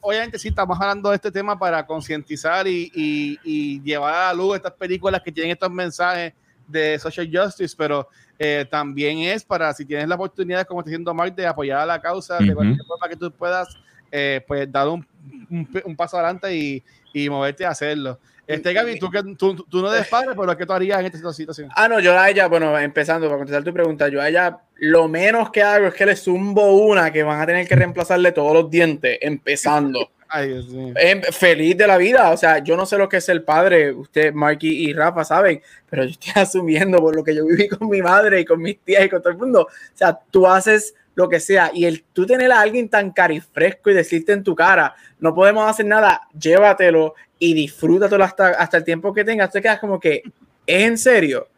[0.00, 4.72] obviamente sí estamos hablando de este tema para concientizar y, llevar a la luz estas
[4.72, 6.32] películas que tienen estos mensajes
[6.66, 11.12] de social justice, pero eh, también es para si tienes la oportunidad, como está diciendo
[11.12, 13.68] Mark, de apoyar a la causa de cualquier forma que tú puedas,
[14.10, 15.06] eh, pues dar un,
[15.50, 16.82] un, paso adelante y,
[17.12, 18.18] y moverte a hacerlo.
[18.50, 21.68] Este, Gaby, tú, tú, tú no eres padre, pero ¿qué tú harías en esta situación?
[21.76, 25.08] Ah, no, yo a ella, bueno, empezando para contestar tu pregunta, yo a ella lo
[25.08, 28.52] menos que hago es que le zumbo una que van a tener que reemplazarle todos
[28.54, 30.10] los dientes, empezando.
[30.28, 30.94] Ay, Dios mío.
[30.96, 33.92] Em, feliz de la vida, o sea, yo no sé lo que es el padre,
[33.92, 37.88] usted, Marky y Rafa saben, pero yo estoy asumiendo por lo que yo viví con
[37.88, 39.62] mi madre y con mis tías y con todo el mundo.
[39.62, 41.70] O sea, tú haces lo que sea.
[41.72, 45.68] Y el tú tener a alguien tan carifresco y decirte en tu cara, no podemos
[45.68, 49.50] hacer nada, llévatelo y disfrútatelo hasta, hasta el tiempo que tengas.
[49.50, 50.22] Te quedas como que,
[50.66, 51.48] ¿es en serio?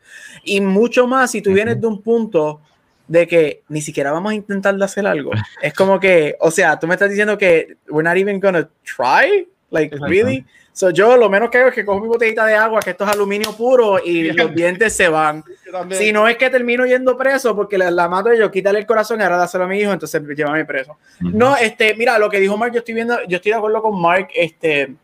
[0.45, 2.61] Y mucho más si tú vienes de un punto
[3.09, 5.33] de que ni siquiera vamos a intentar hacer algo.
[5.63, 9.47] Es como que, o sea, tú me estás diciendo que we're not even gonna try,
[9.71, 10.45] like really.
[10.73, 13.05] So yo lo menos que hago es que cojo mi botellita de agua, que esto
[13.05, 15.45] es aluminio puro y los dientes se van.
[15.91, 19.21] Si no es que termino yendo preso porque la, la mato yo, quítale el corazón
[19.21, 20.99] y ahora dáselo a mi hijo, entonces llévame preso.
[21.21, 24.01] No, este, mira, lo que dijo Mark, yo estoy viendo, yo estoy de acuerdo con
[24.01, 24.95] Mark, este,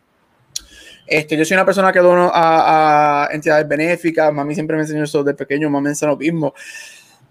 [1.07, 5.05] este, yo soy una persona que dono a, a entidades benéficas, mami siempre me enseñó
[5.05, 6.55] eso de pequeño, mami me enseñó lo mismo.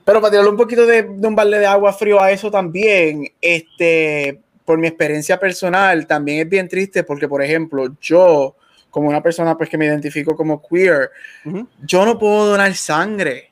[0.04, 3.28] Pero para tirarle un poquito de, de, un balde de agua frío a eso también,
[3.42, 8.56] este, por mi experiencia personal, también es bien triste porque, por ejemplo, yo,
[8.90, 11.12] como una persona pues, que me identifico como queer,
[11.46, 11.68] uh -huh.
[11.86, 13.52] yo no puedo donar sangre.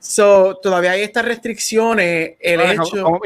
[0.00, 2.36] So, todavía hay estas restricciones.
[2.38, 3.02] El bueno, hecho.
[3.02, 3.20] Como,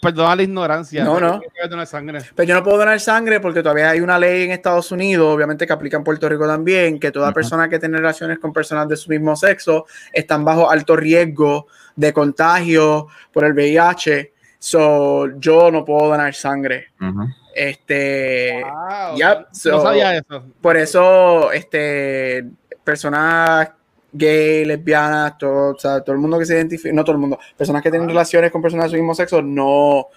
[0.00, 1.04] perdona la ignorancia.
[1.04, 1.40] No, no.
[1.40, 5.66] Pero yo no puedo donar sangre porque todavía hay una ley en Estados Unidos, obviamente
[5.66, 7.34] que aplica en Puerto Rico también, que toda uh -huh.
[7.34, 11.66] persona que tiene relaciones con personas de su mismo sexo están bajo alto riesgo
[11.96, 14.32] de contagio por el VIH.
[14.58, 16.88] So, yo no puedo donar sangre.
[17.00, 17.34] Uh -huh.
[17.54, 18.62] Este.
[18.62, 20.44] Wow, yep, so, no sabía eso.
[20.60, 22.44] Por eso, este,
[22.84, 23.70] personas
[24.12, 27.38] gay, lesbianas, todo, o sea, todo el mundo que se identifica, no todo el mundo,
[27.56, 30.08] personas que tienen relaciones con personas de su mismo sexo, no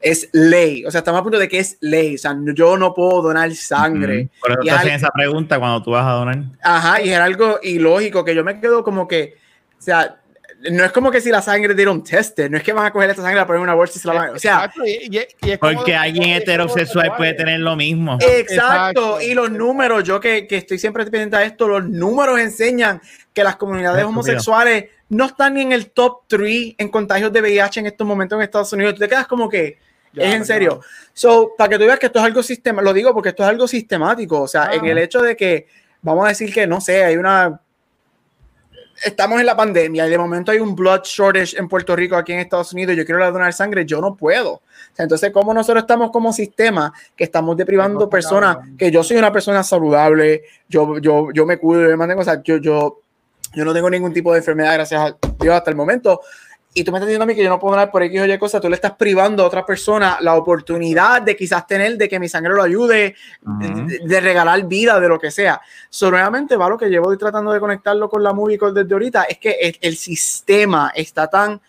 [0.00, 0.84] es ley.
[0.84, 2.16] O sea, estamos a punto de que es ley.
[2.16, 4.28] O sea, yo no puedo donar sangre.
[4.40, 6.42] Por eso te hacen esa pregunta cuando tú vas a donar.
[6.62, 9.34] Ajá, y es algo ilógico que yo me quedo como que,
[9.78, 10.20] o sea,
[10.70, 13.10] no es como que si la sangre dieron teste, no es que van a coger
[13.10, 14.32] esta sangre a poner en una bolsa y se la van a.
[14.32, 18.14] O sea, y, y, y porque alguien heterosexual puede tener lo mismo.
[18.14, 18.54] Exacto.
[18.54, 19.20] Exacto.
[19.20, 23.00] Y los números, yo que, que, estoy siempre pendiente a esto, los números enseñan
[23.32, 27.80] que las comunidades homosexuales no están ni en el top 3 en contagios de VIH
[27.80, 28.94] en estos momentos en Estados Unidos.
[28.94, 29.78] Tú te quedas como que.
[30.12, 30.80] Ya, es en serio.
[30.80, 30.88] Ya.
[31.12, 33.48] So, para que tú veas que esto es algo sistemático, lo digo porque esto es
[33.50, 34.40] algo sistemático.
[34.40, 34.74] O sea, ah.
[34.74, 35.66] en el hecho de que,
[36.00, 37.60] vamos a decir que, no sé, hay una
[39.04, 42.32] estamos en la pandemia y de momento hay un blood shortage en Puerto Rico, aquí
[42.32, 44.62] en Estados Unidos, yo quiero donar sangre, yo no puedo.
[44.98, 49.62] Entonces, como nosotros estamos como sistema que estamos deprivando personas, que yo soy una persona
[49.62, 53.00] saludable, yo, yo, yo me cuido, yo mantengo, o sea, yo, yo,
[53.54, 56.20] yo no tengo ningún tipo de enfermedad, gracias a Dios, hasta el momento.
[56.78, 58.26] Y tú me estás diciendo a mí que yo no puedo donar por X o
[58.26, 62.06] Y cosas, tú le estás privando a otra persona la oportunidad de quizás tener, de
[62.06, 63.14] que mi sangre lo ayude,
[63.46, 63.86] uh -huh.
[63.86, 65.58] de, de, regalar vida, de lo que sea.
[65.88, 69.38] So, nuevamente, va lo que llevo tratando de conectarlo con la movie desde ahorita, es
[69.38, 71.62] que el, el sistema está tan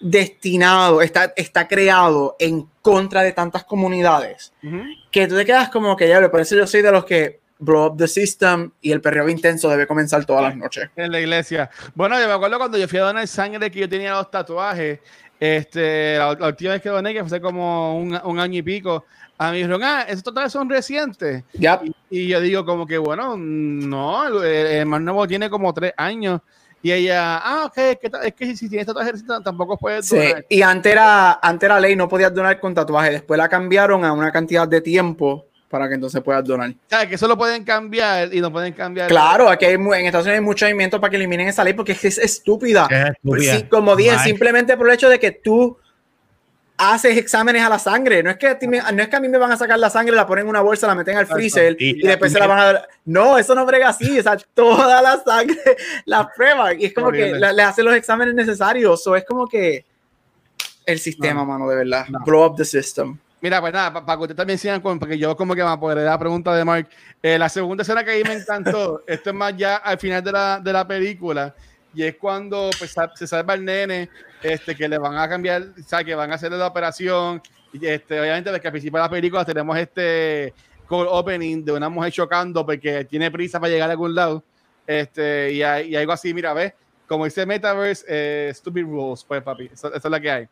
[0.00, 5.08] destinado, está, está creado en contra de tantas comunidades, uh -huh.
[5.10, 7.86] que tú te quedas como que ya, por eso yo soy de los que blow
[7.86, 10.90] up the system y el perreo intenso debe comenzar todas las noches.
[10.96, 11.70] En la iglesia.
[11.94, 15.00] Bueno, yo me acuerdo cuando yo fui a donar sangre que yo tenía los tatuajes.
[15.38, 18.62] Este, la, la última vez que doné, que fue hace como un, un año y
[18.62, 19.04] pico,
[19.38, 21.44] a mí dijeron, ah, esos tatuajes son recientes.
[21.52, 21.80] Yep.
[21.84, 25.92] Y, y, yo digo, como que, bueno, no, el, el, más nuevo tiene como tres
[25.96, 26.40] años.
[26.82, 30.44] Y ella, ah, ok, es que, es que si tienes tatuajes tampoco puedes donar.
[30.48, 33.12] Sí, y antes era, antes era ley, no podías donar con tatuajes.
[33.12, 35.46] Después la cambiaron a una cantidad de tiempo
[35.76, 36.72] para que entonces puedas donar.
[36.88, 37.08] ¿Sabes?
[37.08, 39.08] Que eso lo pueden cambiar y no pueden cambiar.
[39.08, 41.92] Claro, aquí hay, en Estados Unidos hay mucho movimiento para que eliminen esa ley porque
[41.92, 42.88] es, es estúpida.
[42.90, 43.56] Es estúpida.
[43.56, 45.76] Sí, como dije, simplemente por el hecho de que tú
[46.78, 48.22] haces exámenes a la sangre.
[48.22, 49.78] No es, que a ti me, no es que a mí me van a sacar
[49.78, 52.38] la sangre, la ponen en una bolsa, la meten al freezer y, y después se
[52.38, 52.88] la van a dar.
[53.04, 54.18] No, eso no brega así.
[54.18, 55.58] O sea, toda la sangre
[56.06, 56.80] la prueban.
[56.80, 59.06] Y es como que le, le hacen los exámenes necesarios.
[59.06, 59.84] O es como que
[60.86, 61.46] el sistema, no.
[61.46, 62.06] mano, de verdad.
[62.08, 62.20] No.
[62.24, 63.18] Blow up the system.
[63.46, 66.00] Mira, pues nada, para que ustedes también sigan con, porque yo como que me apoderé
[66.00, 66.88] de la pregunta de Mark.
[67.22, 70.32] Eh, la segunda escena que ahí me encantó, esto es más ya al final de
[70.32, 71.54] la, de la película,
[71.94, 74.10] y es cuando pues, se salva el nene,
[74.42, 77.40] este, que le van a cambiar, o sea, que van a hacerle la operación,
[77.72, 80.52] y este, obviamente desde que al principio de la película tenemos este
[80.88, 84.42] call opening de una mujer chocando porque tiene prisa para llegar a algún lado,
[84.88, 86.72] este, y, hay, y algo así, mira, ves,
[87.06, 90.48] como dice Metaverse, eh, Stupid Rules, pues papi, eso, eso es la que hay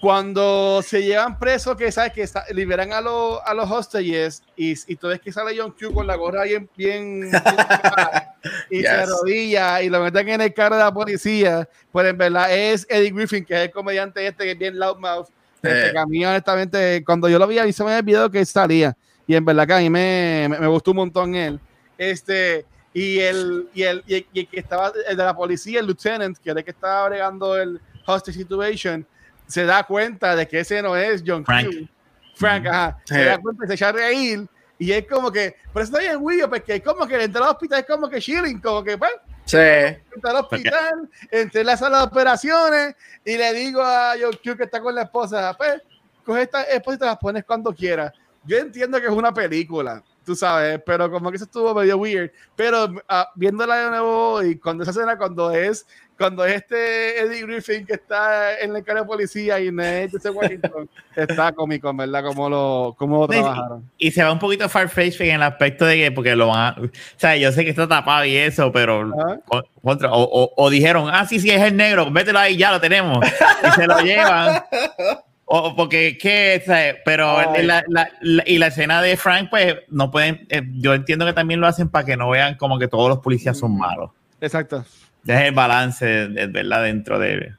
[0.00, 4.74] cuando se llevan presos, que sabes que está, liberan a, lo, a los hostages y,
[4.90, 7.30] y tú ves que sale John Q con la gorra bien, bien,
[8.70, 8.86] y yes.
[8.86, 12.86] se arrodilla y lo meten en el carro de la policía, pues en verdad es
[12.88, 15.28] Eddie Griffin, que es el comediante este que es bien loudmouth.
[15.60, 18.96] Este, que a mí, honestamente, cuando yo lo vi, avisó en el video que salía
[19.26, 21.58] y en verdad que a mí me, me, me gustó un montón él.
[21.98, 25.80] Este, y el, y el, y el, y el que estaba, el de la policía,
[25.80, 29.04] el lieutenant, que era el que estaba bregando el hostage situation
[29.48, 31.66] se da cuenta de que ese no es John Frank.
[31.66, 31.88] Q.
[32.36, 32.98] Frank, ajá.
[33.04, 33.14] Sí.
[33.14, 34.46] Se da cuenta y se echa a reír.
[34.78, 37.80] Y es como que, pero eso está bien, porque es como que entrar al hospital
[37.80, 39.10] es como que chilling, como que, pues,
[39.44, 39.56] Sí.
[39.56, 42.94] al hospital, entré en la sala de operaciones
[43.24, 45.82] y le digo a John Q que está con la esposa, pues,
[46.24, 48.12] coge esta esposa y te las pones cuando quieras.
[48.44, 52.30] Yo entiendo que es una película, tú sabes, pero como que eso estuvo medio weird.
[52.54, 55.86] Pero uh, viéndola de nuevo y cuando esa escena, cuando es
[56.18, 61.52] cuando este Eddie Griffin que está en la cara de policía y ese Washington está
[61.52, 62.24] cómico, ¿verdad?
[62.24, 63.88] Como lo, cómo lo trabajaron.
[63.96, 66.76] Y, se va un poquito Farface en el aspecto de que, porque lo van a,
[66.80, 69.10] o sea, yo sé que está tapado y eso, pero
[69.80, 73.24] contra, o, o, dijeron, ah, sí, sí, es el negro, mételo ahí, ya lo tenemos.
[73.66, 74.64] Y se lo llevan.
[75.44, 76.62] O porque que,
[77.04, 78.10] pero la, la,
[78.44, 81.88] y la escena de Frank, pues no pueden, eh, yo entiendo que también lo hacen
[81.88, 83.78] para que no vean como que todos los policías son mm.
[83.78, 84.10] malos.
[84.40, 84.84] Exacto.
[85.26, 87.54] Es el balance, de, verdad, dentro de.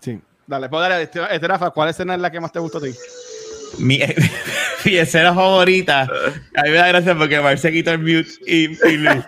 [0.00, 0.20] Sí.
[0.46, 2.82] Dale, pues dale, este, este, Rafa, ¿cuál escena es la que más te gustó a
[2.82, 2.90] ti?
[3.78, 4.00] Mi,
[4.84, 6.02] mi escena favorita.
[6.02, 9.22] A mí me da gracia porque Marce quitó el mute y, y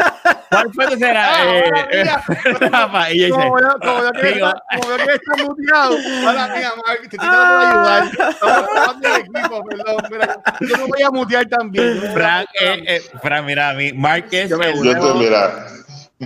[0.54, 1.24] ¿Cuál fue tu escena?
[1.34, 2.04] Ah, eh,
[2.70, 5.96] Rafa, y yo como, yo, como, yo que digo, está, como yo que está muteado.
[6.28, 8.30] Hola, mía, Mark, te estoy tratando de ayudar.
[8.30, 9.96] Estamos jugando el equipo, perdón.
[10.10, 12.02] Mira, yo me voy a mutear también.
[12.12, 14.50] Frank, eh, eh, Frank, mira, mi Mark es.
[14.50, 15.66] Yo, me, yo te, mira.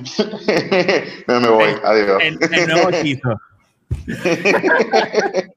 [1.27, 2.23] no me voy, adiós.
[2.23, 3.41] El, el nuevo hechizo.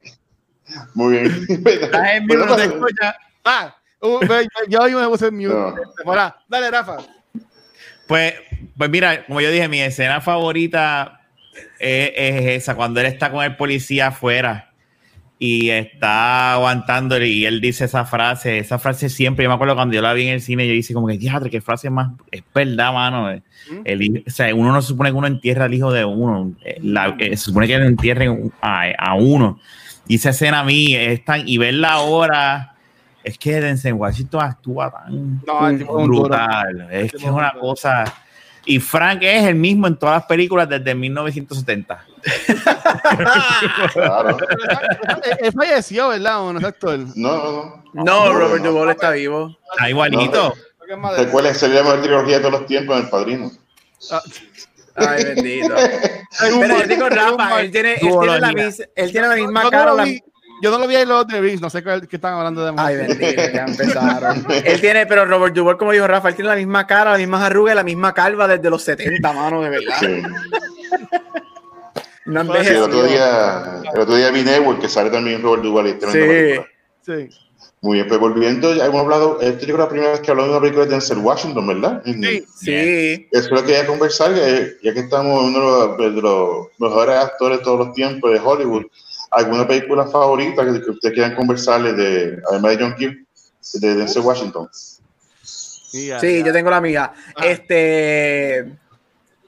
[0.94, 1.46] Muy bien.
[1.66, 3.16] Estás en mute, no te escucha.
[3.44, 4.20] Ah, uh,
[4.68, 5.54] yo me puse en mute.
[5.54, 5.76] No.
[6.48, 6.98] Dale, Rafa.
[8.08, 8.34] Pues,
[8.78, 11.22] pues mira, como yo dije, mi escena favorita
[11.80, 14.71] es, es esa, cuando él está con el policía afuera
[15.44, 19.96] y está aguantando y él dice esa frase, esa frase siempre, yo me acuerdo cuando
[19.96, 22.44] yo la vi en el cine, yo dije como que, diadre, qué frase más, es
[22.54, 23.42] verdad, mano.
[23.84, 26.80] El, o sea, uno no se supone que uno entierra al hijo de uno, eh,
[27.18, 28.28] eh, se supone que él entierre
[28.62, 29.60] a, a, uno.
[30.08, 32.76] Y esa escena a mí es tan, y verla ahora,
[33.24, 35.40] es que Denzel Washington actúa tan
[36.06, 38.04] brutal, es que es una cosa
[38.66, 42.06] y Frank es el mismo en todas las películas desde 1970.
[43.94, 44.38] Claro.
[45.40, 46.42] Él falleció, ¿verdad?
[46.42, 47.00] ¿O no es actor?
[47.16, 48.34] No, no, no.
[48.34, 49.58] Robert Duvall está vivo.
[49.72, 50.54] Está igualito.
[51.18, 53.52] Recuerda que sería la mejor trilogía de todos los tiempos en El Padrino.
[54.12, 54.22] Ah.
[54.96, 55.74] Ay, bendito.
[56.40, 59.94] Pero yo digo, Rafa, él tiene, él tiene, la, mis, él tiene la misma cara.
[59.94, 62.64] La, yo no lo vi en los de Vince, no sé qué, qué, están hablando
[62.64, 64.46] de Ay, bendito, ya empezaron.
[64.64, 67.44] él tiene, pero Robert Duvall, como dijo Rafa, él tiene la misma cara, la misma
[67.44, 69.96] arruga y la misma calva desde los 70, mano, de verdad.
[70.00, 70.22] Sí.
[72.26, 75.88] No sí, el, otro día, el otro día vi Network, que sale también Robert Duvall
[75.88, 76.62] y sí.
[77.06, 77.30] sí.
[77.84, 80.52] Muy bien, pues volviendo, ya hemos hablado, esta yo creo la primera vez que hablamos
[80.52, 82.04] de una película de Denzel Washington, ¿verdad?
[82.06, 83.28] Sí, sí.
[83.32, 87.16] Eso es lo que quería conversar, ya que estamos uno de los, de los mejores
[87.16, 88.86] actores de todos los tiempos de Hollywood
[89.32, 94.70] ¿Alguna película favorita que, ustedes quieran conversarle de, además de John Q, de Denzel Washington?
[95.42, 96.10] Sí,
[96.44, 97.14] yo tengo la mía.
[97.36, 97.46] Ah.
[97.46, 98.74] Este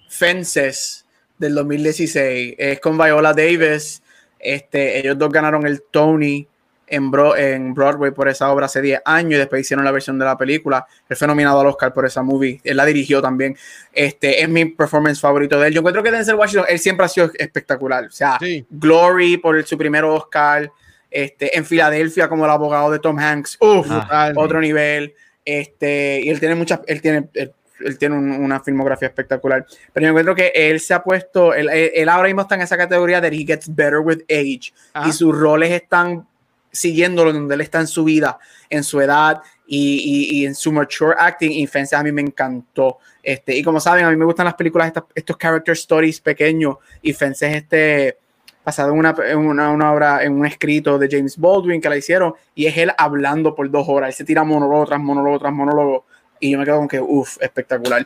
[0.08, 1.03] Fences
[1.38, 4.02] del 2016 es con Viola Davis.
[4.40, 6.48] Este, ellos dos ganaron el Tony
[6.88, 10.26] en, en Broadway por esa obra hace 10 años y después hicieron la versión de
[10.26, 10.86] la película.
[11.10, 12.60] Él fue nominado al Oscar por esa movie.
[12.64, 13.58] Él la dirigió también.
[13.92, 15.74] Este es mi performance favorito de él.
[15.74, 18.06] Yo encuentro que Denzel Washington, él siempre ha sido espectacular.
[18.06, 18.38] O sea,
[18.70, 20.72] Glory por su primer Oscar.
[21.10, 23.58] Este, en Filadelfia como el abogado de Tom Hanks.
[23.60, 23.88] Uf,
[24.36, 25.14] otro nivel.
[25.46, 27.54] Este, y él tiene muchas, él tiene, él,
[27.98, 29.66] tiene una filmografía espectacular.
[29.92, 32.78] Pero yo encuentro que él se ha puesto, él, él ahora mismo está en esa
[32.78, 34.74] categoría de he gets better with age.
[35.06, 36.28] Y sus roles están
[36.72, 41.16] siguiéndolo donde él está en su vida, en su edad y, y, en su mature
[41.18, 41.52] acting.
[41.52, 42.98] Y Fences a mí me encantó.
[43.22, 46.78] Este, y como saben, a mí me gustan las películas, estos character stories pequeños.
[47.02, 48.18] Y Fences este
[48.64, 51.98] basado en una, en una, una, obra, en un escrito de James Baldwin que la
[51.98, 54.10] hicieron, y es él hablando por dos horas.
[54.10, 56.06] Él se tira monólogo tras monólogo tras monólogo.
[56.44, 58.06] Y yo me quedo con que, uff, espectacular.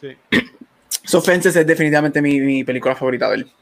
[0.00, 0.16] Sí.
[1.04, 3.52] So Fences es definitivamente mi, mi película favorita de él.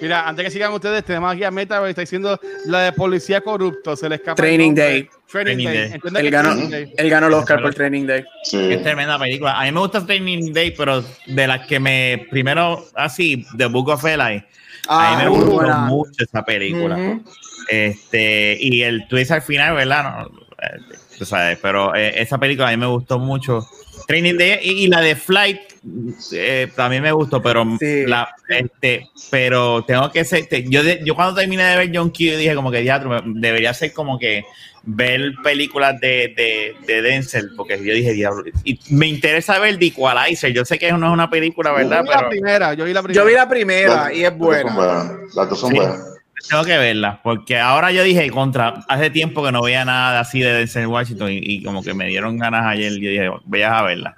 [0.00, 3.96] Mira, antes que sigan ustedes, tenemos aquí a Meta, está diciendo la de policía corrupto,
[3.96, 4.36] se le escapa.
[4.36, 5.08] Training Day.
[5.30, 6.00] Training, Day.
[6.16, 8.24] Él, ganó, él ganó el Oscar por Training Day.
[8.44, 8.72] Sí.
[8.72, 9.58] Es tremenda película.
[9.58, 13.88] A mí me gusta Training Day, pero de las que me, primero, así, The Book
[13.88, 14.22] of Eli.
[14.22, 17.18] a mí me ah, gustó mucho esa película.
[17.68, 20.04] este, y el twist al final, ¿verdad?
[20.04, 23.66] No, eh, tú sabes, pero eh, esa película a mí me gustó mucho.
[24.06, 25.60] Training Day y, la de Flight
[26.32, 31.64] eh, también me gustó, pero la, este, pero tengo que ser, yo, yo cuando terminé
[31.64, 34.44] de ver John Q dije como que teatro debería ser como que
[34.84, 39.86] ver películas de, de, de Denzel, porque yo dije diablo, y me interesa ver The
[39.86, 42.04] Equalizer, yo sé que no es una película, ¿verdad?
[42.04, 45.18] Yo vi, la, primera, yo vi la primera, yo vi la primera y es buena.
[45.34, 46.15] Las dos son buenas.
[46.48, 50.40] Tengo que verla, porque ahora yo dije contra, hace tiempo que no veía nada así
[50.40, 54.16] de Denzel Washington y, como que me dieron ganas ayer y dije, voy a verla.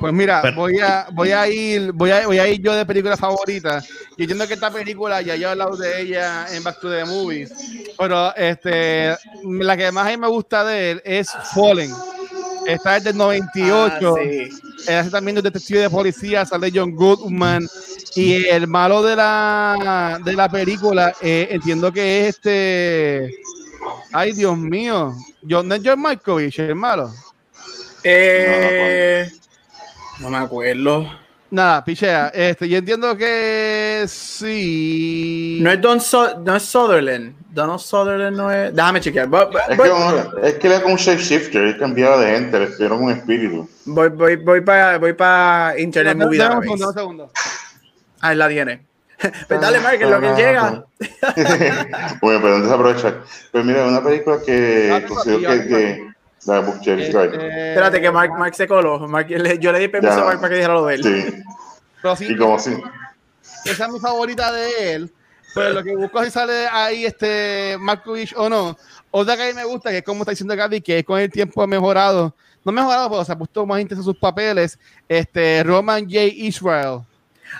[0.00, 3.16] Pues mira, voy a, voy a ir, voy a, voy a ir yo de película
[3.16, 3.80] favorita.
[3.80, 7.04] Yo entiendo que esta película ya yo he hablado de ella en Back to the
[7.04, 7.52] Movies,
[7.98, 11.90] pero este, la que más a mí me gusta de él es Fallen.
[12.66, 14.16] Esta es del 98.
[14.16, 14.92] Ah, sí.
[14.92, 17.66] Hace también de detective de policía, sale John Goodman.
[18.16, 23.34] Y el malo de la, de la película, eh, entiendo que es este.
[24.12, 25.14] Ay, Dios mío.
[25.48, 27.12] John, ¿No es John Malkovich, el malo?
[28.04, 29.30] Eh,
[30.20, 31.10] no me acuerdo.
[31.50, 32.28] Nada, pichea.
[32.28, 35.58] Este, yo entiendo que sí.
[35.60, 36.00] No es Don
[36.44, 37.43] no es Sutherland.
[37.54, 38.74] Donald Sutherland no es.
[38.74, 39.28] Déjame chequear.
[39.68, 43.12] es, Que, es que es como un shapeshifter, él cambiaba de gente, le dieron un
[43.12, 43.68] espíritu.
[43.84, 46.68] Voy, voy, voy para voy pa Internet Movie Database.
[46.70, 47.30] Un segundo,
[48.20, 48.82] Ahí la tiene.
[49.48, 50.84] Pues dale, Mark, es lo que llega.
[52.20, 53.22] bueno, pero antes aprovechar.
[53.52, 56.14] Pues mira, una película que considero que, que
[56.46, 57.06] la este...
[57.70, 58.98] Espérate, que Mark, Mark se coló.
[59.08, 61.02] Mark, yo le di permiso a Mark para que dijera lo de él.
[61.02, 61.42] Sí.
[62.02, 62.76] Pero sí, y como así.
[63.64, 65.12] Esa es mi favorita de él.
[65.54, 68.76] Pero lo que busco si sale ahí este Markovich o no.
[69.10, 71.30] Otra que a mí me gusta, que es como está diciendo Gaby, que con el
[71.30, 72.34] tiempo ha mejorado.
[72.64, 74.78] No mejorado, pero se ha puesto más intenso sus papeles.
[75.08, 76.22] Este Roman J.
[76.24, 77.00] Israel.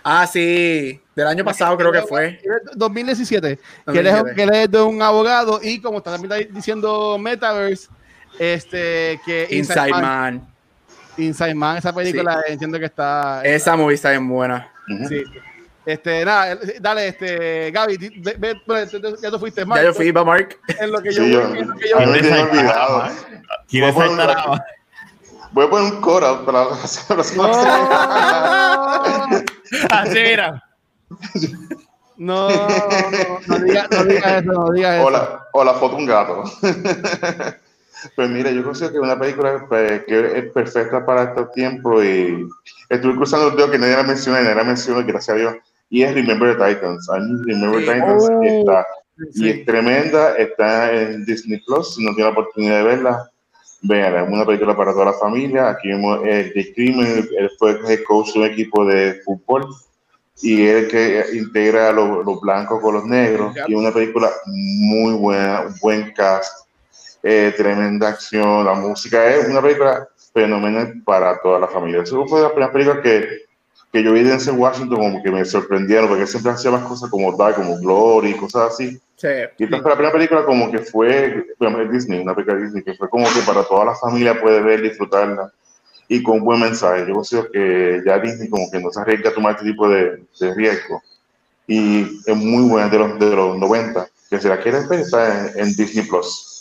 [0.02, 2.40] Ah, sí, del año pasado creo que fue.
[2.74, 3.58] 2017,
[3.92, 7.88] Que, él es, de un abogado y como está también diciendo Metaverse,
[8.38, 10.48] este, que Inside, Man.
[11.16, 13.42] Inside Man, esa película entiendo que está...
[13.44, 14.68] Esa movie está bien buena.
[15.08, 15.22] Sí.
[15.86, 18.60] Este, nada, dale, este, Gaby, ve,
[19.22, 19.82] ya tú fuiste, Mark.
[19.82, 20.58] Ya yo fui, va Mark.
[20.80, 23.10] En lo que yo, sí, yo, en lo que yo, me he olvidado.
[25.52, 26.70] Voy a poner un coro para la
[27.08, 27.50] próxima.
[29.90, 30.62] Así mira.
[32.16, 35.06] No, no, no digas no diga eso, no digas eso.
[35.52, 36.44] O la, foto un gato.
[38.16, 42.02] Pues mira, yo considero que es una película pues, que es perfecta para este tiempo
[42.02, 42.46] y
[42.90, 45.54] estuve cruzando el dedo que nadie la menciona, nadie la menciona, gracias a Dios,
[45.94, 47.08] y es Remember the Titans.
[47.46, 48.84] Remember the Titans oh, está,
[49.34, 53.30] y es tremenda, está en Disney Plus, si no tiene la oportunidad de verla,
[53.82, 55.68] Vean, es una película para toda la familia.
[55.68, 59.66] Aquí vemos el de él fue el coach de un equipo de fútbol
[60.42, 63.54] y él que integra a los, blancos con los negros.
[63.68, 66.66] Y una película muy buena, buen cast,
[67.22, 72.02] eh, tremenda acción, la música es una película fenomenal para toda la familia.
[72.02, 73.43] Eso fue la primera película que,
[73.94, 77.08] que yo vi de Denzel Washington como que me sorprendieron, porque siempre hacía las cosas
[77.08, 79.00] como tal, como Glory, cosas así
[79.58, 81.44] y esta fue la primera película como que fue,
[81.90, 85.50] Disney, una película Disney, que fue como que para toda la familia puede ver, disfrutarla
[86.08, 87.06] y con buen mensaje.
[87.06, 90.22] Yo considero que ya Disney como que no se arriesga a tomar este tipo de,
[90.40, 91.02] de riesgo.
[91.66, 94.06] Y es muy buena de los, de los 90.
[94.28, 96.53] Que si la quieres ver está en Disney Plus.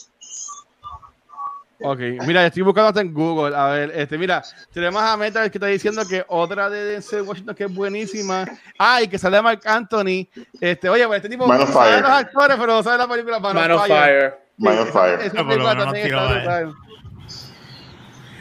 [1.86, 3.54] Ok, mira, estoy buscando hasta en Google.
[3.56, 7.54] A ver, este, mira, tenemos a Meta que está diciendo que otra de Denzel Washington
[7.54, 8.46] que es buenísima.
[8.80, 10.28] Ah, y que sale Mark Anthony.
[10.62, 13.40] Este, oye, pues este tipo Man of sabe los actores, pero no sabe la película
[13.40, 14.34] Man, Man of Fire.
[14.58, 15.20] Man of Fire.
[15.22, 16.74] Esa película también está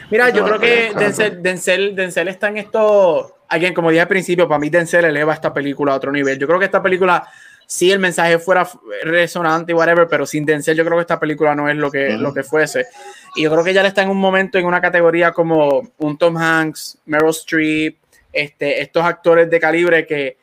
[0.09, 3.39] Mira, yo creo que Denzel, Denzel, Denzel está en esto.
[3.49, 6.39] Alguien, como dije al principio, para mí Denzel eleva esta película a otro nivel.
[6.39, 7.27] Yo creo que esta película
[7.73, 8.69] si el mensaje fuera
[9.01, 12.09] resonante y whatever, pero sin Denzel yo creo que esta película no es lo que,
[12.19, 12.85] lo que fuese.
[13.35, 16.15] Y yo creo que ya le está en un momento en una categoría como un
[16.15, 17.97] Tom Hanks, Meryl Streep,
[18.31, 20.37] este, estos actores de calibre que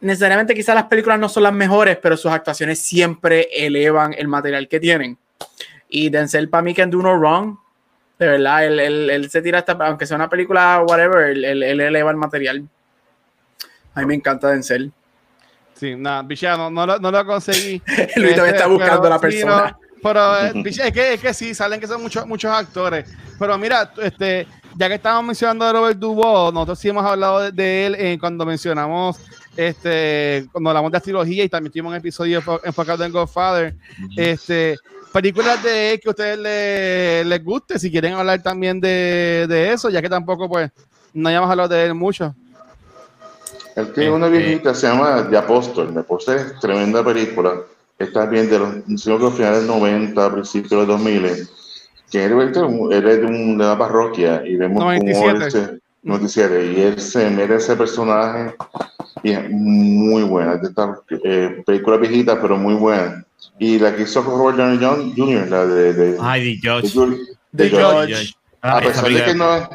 [0.00, 4.66] necesariamente quizás las películas no son las mejores, pero sus actuaciones siempre elevan el material
[4.66, 5.18] que tienen.
[5.90, 7.58] Y Denzel para mí can do no wrong.
[8.18, 12.10] De verdad, él, él, se tira hasta, aunque sea una película, whatever, él, él, eleva
[12.10, 12.66] el material.
[13.92, 14.94] A mí me encanta Denzel.
[15.74, 16.22] Sí, no,
[16.70, 17.82] no, lo, no lo conseguí.
[18.16, 19.78] Luis también está este, buscando a la persona.
[20.02, 23.10] pero eh, es, que, es que sí, salen que son muchos, muchos actores.
[23.38, 24.46] Pero mira, este,
[24.76, 28.46] ya que estábamos mencionando a Robert Duvall, nosotros sí hemos hablado de, él eh, cuando
[28.46, 29.16] mencionamos,
[29.56, 33.74] este, cuando hablamos de astrología y también tuvimos un episodio enfocado en Godfather.
[34.16, 34.76] Este,
[35.12, 39.72] películas de él que a ustedes les, les guste, si quieren hablar también de, de
[39.72, 40.70] eso, ya que tampoco, pues,
[41.12, 42.34] no hayamos hablado de él mucho.
[43.76, 45.96] Él tiene una este, viejita, se llama The Apóstol.
[45.98, 47.60] Apóstol es tremenda película.
[47.98, 51.48] Está bien de los, sino finales del 90, principios de los 2000,
[52.10, 55.14] que él, él es de, una parroquia y vemos 97.
[55.14, 58.54] cómo él se, 97, y él se mete ese personaje
[59.22, 60.56] y es muy buena.
[60.56, 63.24] De esta eh, película viejita, pero muy buena.
[63.58, 66.88] Y la que hizo Robert Downey Jr., la de, de, Ay, de George.
[67.52, 68.34] De, George.
[68.60, 69.68] A pesar de que no es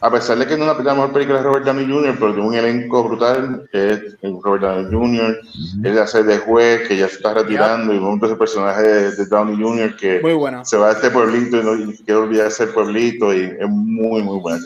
[0.00, 2.48] a pesar de que no es la mejor película de Robert Downey Jr., pero tiene
[2.48, 5.40] un elenco brutal, es Robert Downey Jr.,
[5.84, 9.96] él hace de juez, que ya se está retirando, y un personaje de, Downey Jr.
[9.96, 10.20] que
[10.64, 14.38] se va a este pueblito y no quiere olvidar ese pueblito, y es muy, muy
[14.38, 14.64] bueno.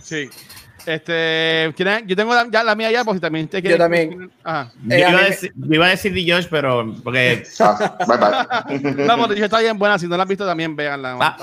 [0.00, 0.28] Sí.
[0.86, 1.72] Este,
[2.06, 4.30] yo tengo ya la mía ya, pues también te Yo también.
[4.42, 4.70] Ajá.
[4.84, 7.42] Yo, iba a decir, iba a decir de Josh, pero porque.
[7.58, 9.06] Ah, bye bye.
[9.06, 9.98] no, porque está bien buena.
[9.98, 11.36] Si no la has visto, también véanla, ah.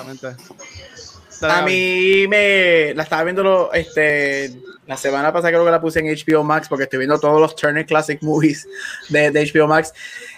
[1.41, 4.51] A mí me la estaba viendo este,
[4.85, 7.55] la semana pasada, creo que la puse en HBO Max porque estoy viendo todos los
[7.55, 8.67] Turner Classic Movies
[9.09, 9.93] de, de HBO Max.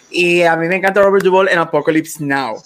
[0.10, 2.62] Y a mí me encanta Robert Duvall en Apocalypse Now.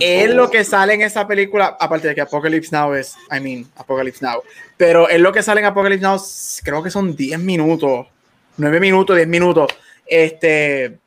[0.00, 3.66] es lo que sale en esa película, aparte de que Apocalypse Now es, I mean,
[3.76, 4.42] Apocalypse Now,
[4.76, 6.20] pero es lo que sale en Apocalypse Now,
[6.64, 8.06] creo que son 10 minutos,
[8.56, 9.72] 9 minutos, 10 minutos.
[10.06, 10.98] Este,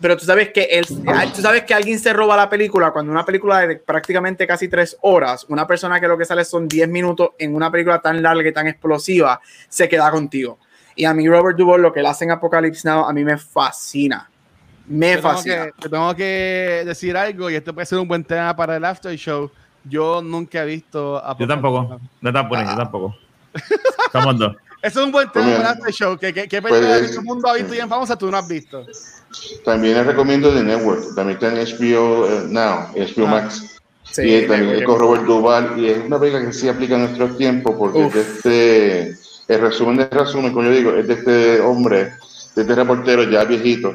[0.00, 3.24] pero tú sabes que él, tú sabes que alguien se roba la película cuando una
[3.24, 7.30] película de prácticamente casi 3 horas, una persona que lo que sale son 10 minutos
[7.38, 10.58] en una película tan larga y tan explosiva, se queda contigo.
[10.96, 13.36] Y a mí Robert Duvall, lo que él hace en Apocalypse Now, a mí me
[13.36, 14.28] fascina
[14.86, 15.54] me fascina.
[15.56, 18.84] Tengo que, tengo que decir algo y esto puede ser un buen tema para el
[18.84, 19.50] after show.
[19.84, 22.00] Yo nunca he visto a Yo tampoco.
[22.20, 23.16] No tampoco, yo tampoco.
[24.06, 24.56] Estamos dos.
[24.82, 26.18] Eso es un buen tema para el after show.
[26.18, 28.86] ¿Qué, qué, qué pues, el mundo ha visto y en famosa tú no has visto?
[29.64, 31.14] También les recomiendo The Network.
[31.14, 33.30] También está en HBO uh, Now, HBO ah.
[33.30, 33.80] Max.
[34.10, 35.78] Sí, y también es con Robert Duval.
[35.78, 39.16] Y es una película que sí aplica en nuestros tiempos porque este,
[39.48, 42.12] el resumen de resumen, como yo digo, es de este hombre,
[42.54, 43.94] de este reportero ya viejito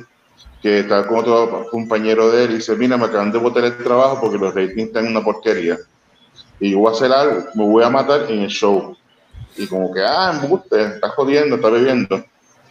[0.61, 3.77] que está con otro compañero de él y dice, mira, me acaban de botar el
[3.77, 5.77] trabajo porque los ratings están en una porquería.
[6.59, 8.95] Y yo voy a hacer algo, me voy a matar en el show.
[9.55, 12.23] Y como que, ah, embuste, está jodiendo, está bebiendo.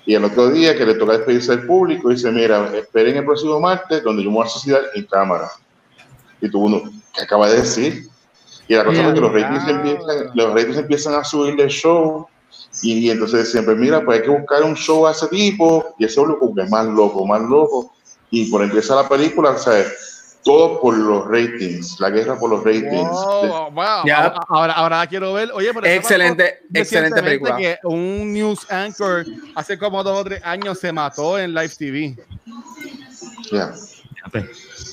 [0.09, 3.61] Y el otro día que le toca despedirse al público, dice, mira, esperen el próximo
[3.61, 5.51] martes donde yo me voy a suicidar en cámara.
[6.41, 6.81] Y tú uno,
[7.15, 8.09] ¿qué acaba de decir?
[8.69, 12.27] Y la cosa es que los ratings, empiezan, los ratings empiezan a subir del show
[12.81, 16.23] y, entonces siempre, mira, pues hay que buscar un show a ese tipo, y ese
[16.23, 17.93] loco es más loco, más loco.
[18.31, 19.85] Y por empezar la película, o sea,
[20.49, 23.11] todo por los ratings, la guerra por los ratings.
[24.49, 27.59] Ahora, ahora quiero ver, oye, pero excelente, excelente película.
[27.59, 32.17] Que un news anchor hace como dos o tres años se mató en live TV.
[33.53, 33.75] Ya.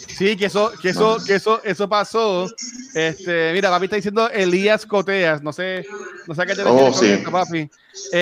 [0.10, 2.48] Sí, que eso, que eso, que eso, eso pasó.
[2.94, 5.86] Este, mira, papi está diciendo Elías Coteas, no sé,
[6.28, 7.24] no sé a qué te oh, sí.
[7.32, 7.70] papi.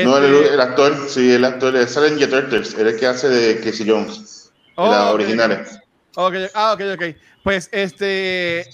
[0.03, 3.59] no, el, este, el, actor, sí, el actor, sale en Turtles, el que hace de
[3.59, 5.82] Casey Jones, oh, las originales.
[6.15, 6.47] Okay.
[6.53, 7.03] Ah, ok, ok.
[7.43, 8.69] Pues este,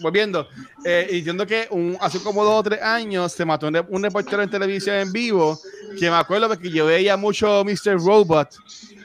[0.00, 0.48] volviendo,
[0.84, 4.42] eh, diciendo que un, hace como dos o tres años se mató un, un reportero
[4.42, 5.60] en televisión en vivo,
[5.98, 8.00] que me acuerdo porque yo veía mucho Mr.
[8.00, 8.48] Robot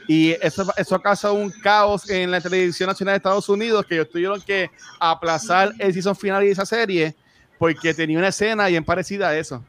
[0.08, 4.10] y eso, eso causó un caos en la televisión nacional de Estados Unidos, que ellos
[4.10, 7.14] tuvieron que aplazar el season final de esa serie
[7.58, 9.64] porque tenía una escena bien parecida a eso.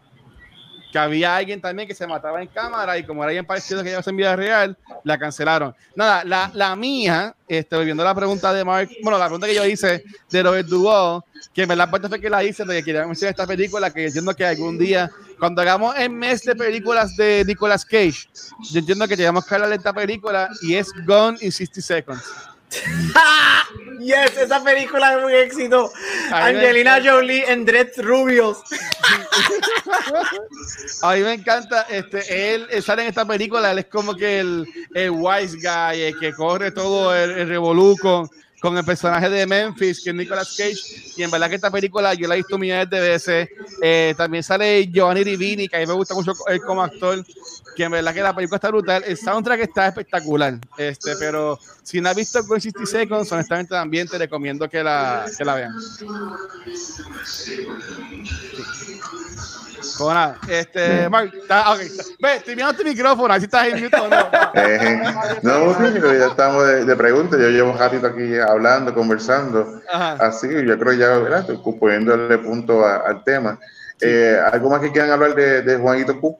[0.96, 3.92] Que había alguien también que se mataba en cámara y como era bien parecido que
[3.92, 5.76] ya en vida real, la cancelaron.
[5.94, 9.56] Nada, la, la mía, este, volviendo a la pregunta de Mark, bueno, la pregunta que
[9.56, 11.22] yo hice de Robert Duvall,
[11.54, 14.34] que en verdad parte fue que la hice porque quería mencionar esta película que entiendo
[14.34, 18.30] que algún día cuando hagamos el mes de películas de Nicolas Cage,
[18.72, 22.24] yo entiendo que tenemos que hablar de esta película y es Gone in 60 Seconds.
[24.00, 25.92] yes, esa película es un éxito.
[26.32, 28.60] Angelina Jolie en Dread Rubios.
[31.02, 34.68] A mí me encanta, este, él, sale en esta película, él es como que el,
[34.94, 38.30] el wise guy, el que corre todo el, el revoluco
[38.66, 41.14] con el personaje de Memphis, que es Nicolas Cage.
[41.16, 43.50] Y en verdad que esta película yo la he visto millones de veces.
[43.80, 47.24] Eh, también sale Giovanni Rivini, que a mí me gusta mucho él como actor.
[47.76, 49.04] Que en verdad que la película está brutal.
[49.06, 50.56] El soundtrack está espectacular.
[50.80, 55.28] Este, pero si no has visto Con 60 Seconds, honestamente también te recomiendo que la,
[55.38, 55.74] que la vean.
[59.98, 61.88] Con este, Mark, está, okay,
[62.20, 64.06] ve, estoy mirando tu micrófono, así estás en mute no.
[64.56, 65.02] Eh,
[65.42, 68.55] no, ya estamos de, de preguntas, yo llevo un ratito aquí hablando,
[68.94, 71.46] conversando, así yo creo ya, ¿verdad?
[71.80, 73.60] poniéndole punto al tema.
[74.02, 76.38] Eh, ¿Algo más que quieran hablar de, de Juanito Q?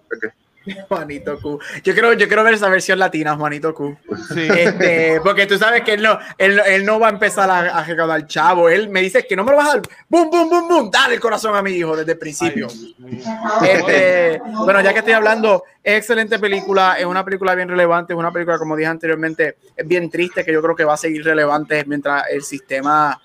[0.90, 1.60] Juanito Q.
[1.84, 3.98] Yo quiero, yo quiero ver esa versión latina, Juanito Q.
[4.34, 4.48] Sí.
[4.56, 7.84] Este, porque tú sabes que él no, él, él no va a empezar a, a,
[7.84, 8.70] recaudar chavo.
[8.70, 9.82] Él me dice que no me lo vas a dar.
[10.10, 10.92] ¡Bum, bum, bum, bum!
[10.92, 12.68] Dale el corazón a mi hijo desde el principio.
[13.64, 16.96] este, bueno, ya que estoy hablando, es excelente película.
[16.98, 18.14] Es una película bien relevante.
[18.14, 20.98] Es una película, como dije anteriormente, es bien triste, que yo creo que va a
[20.98, 23.22] seguir relevante mientras el sistema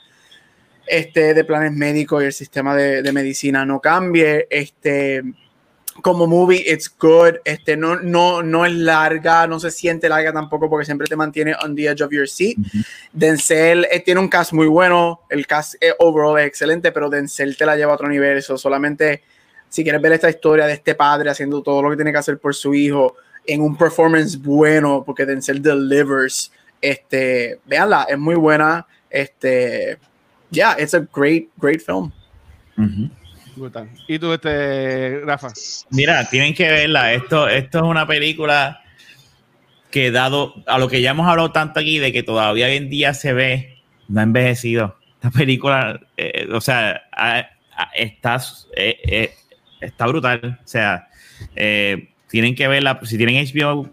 [0.86, 4.46] este, de planes médicos y el sistema de, de medicina no cambie.
[4.50, 5.22] Este
[6.00, 7.36] como movie, it's good.
[7.44, 11.54] Este, no, no, no es larga, no se siente larga tampoco porque siempre te mantiene
[11.62, 12.56] on the edge of your seat.
[13.12, 17.56] Denzel eh, tiene un cast muy bueno, el cast eh, overall es excelente, pero Denzel
[17.56, 18.38] te la lleva a otro nivel.
[18.38, 19.22] Eso solamente,
[19.68, 22.38] si quieres ver esta historia de este padre haciendo todo lo que tiene que hacer
[22.38, 26.52] por su hijo en un performance bueno, porque Denzel delivers.
[26.80, 28.86] Este, véanla, es muy buena.
[29.10, 29.98] Este,
[30.50, 32.12] yeah, it's a great, great film.
[34.08, 35.48] ¿Y tú, este, Rafa?
[35.90, 37.12] Mira, tienen que verla.
[37.12, 38.82] Esto, esto es una película
[39.90, 42.90] que dado a lo que ya hemos hablado tanto aquí de que todavía hoy en
[42.90, 43.78] día se ve,
[44.08, 44.96] no ha envejecido.
[45.14, 47.02] Esta película, eh, o sea,
[47.94, 48.36] está,
[48.76, 49.34] eh, eh,
[49.80, 50.58] está brutal.
[50.64, 51.08] O sea,
[52.28, 52.98] tienen que verla.
[53.02, 53.90] Si tienen HBO,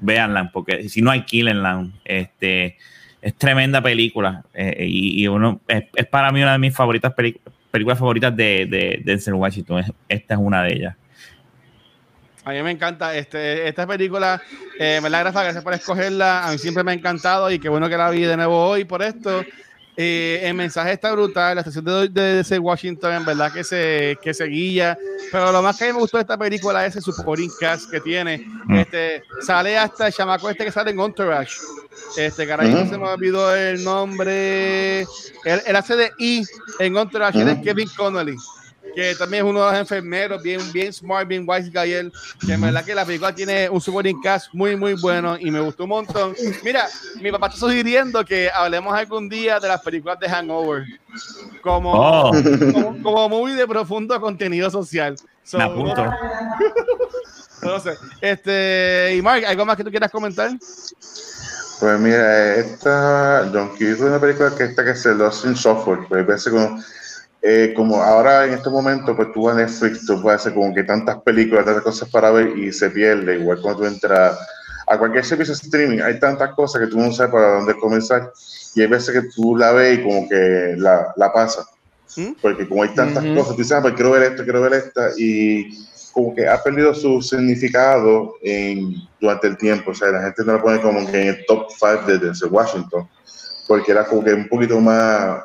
[0.00, 1.88] véanla, porque si no, alquílenla.
[2.04, 2.76] Este,
[3.20, 4.44] es tremenda película.
[4.54, 7.57] y, uno es, para mí una de mis favoritas películas
[7.98, 9.84] favoritas de, de, Denzel Washington.
[10.08, 10.96] Esta es una de ellas.
[12.44, 14.40] A mí me encanta este, esta película.
[14.78, 16.46] Eh, me la gracias por escogerla.
[16.46, 18.84] A mí siempre me ha encantado y qué bueno que la vi de nuevo hoy
[18.84, 19.44] por esto.
[20.00, 24.16] Eh, el mensaje está brutal, la estación de, de, de, Washington en verdad que se,
[24.22, 24.96] que se guía,
[25.32, 28.46] pero lo más que me gustó de esta película es el supporting cast que tiene.
[28.66, 28.76] Mm.
[28.76, 31.56] Este, sale hasta el chamaco este que sale en Entourage.
[32.16, 35.00] Este, caray, no se me olvidó el nombre.
[35.00, 36.46] Él, hace de I
[36.78, 38.36] en Entourage, es Kevin Connolly
[38.94, 42.12] que también es uno de los enfermeros, bien, bien smart, bien wise guy, él,
[42.44, 45.60] que en verdad que la película tiene un supporting cast muy, muy bueno y me
[45.60, 46.34] gustó un montón.
[46.64, 46.88] Mira,
[47.20, 50.84] mi papá está sugiriendo que hablemos algún día de las películas de Hangover,
[51.62, 52.32] como, oh.
[53.02, 55.16] como, muy de profundo contenido social.
[55.52, 56.04] me apunto.
[57.60, 57.94] No, sé.
[58.20, 60.48] Este, y Mark, ¿algo más que tú quieras comentar?
[61.80, 65.56] Pues mira, esta Don Quijote es una película que esta que se lo hace en
[65.56, 66.80] software, pues parece como
[67.40, 70.82] eh, como ahora en este momento, pues tú a Netflix, tú puedes hacer como que
[70.82, 73.38] tantas películas, tantas cosas para ver y se pierde.
[73.38, 74.36] Igual cuando tú entras
[74.86, 78.32] a cualquier servicio de streaming, hay tantas cosas que tú no sabes para dónde comenzar.
[78.74, 81.66] Y hay veces que tú la ves y como que la, la pasas.
[82.16, 82.32] ¿Mm?
[82.42, 85.10] Porque como hay tantas cosas, tú dices, ah, pues quiero ver esto, quiero ver esta.
[85.16, 89.92] Y como que ha perdido su significado en, durante el tiempo.
[89.92, 93.08] O sea, la gente no la pone como que en el top 5 de Washington.
[93.68, 95.44] Porque era como que un poquito más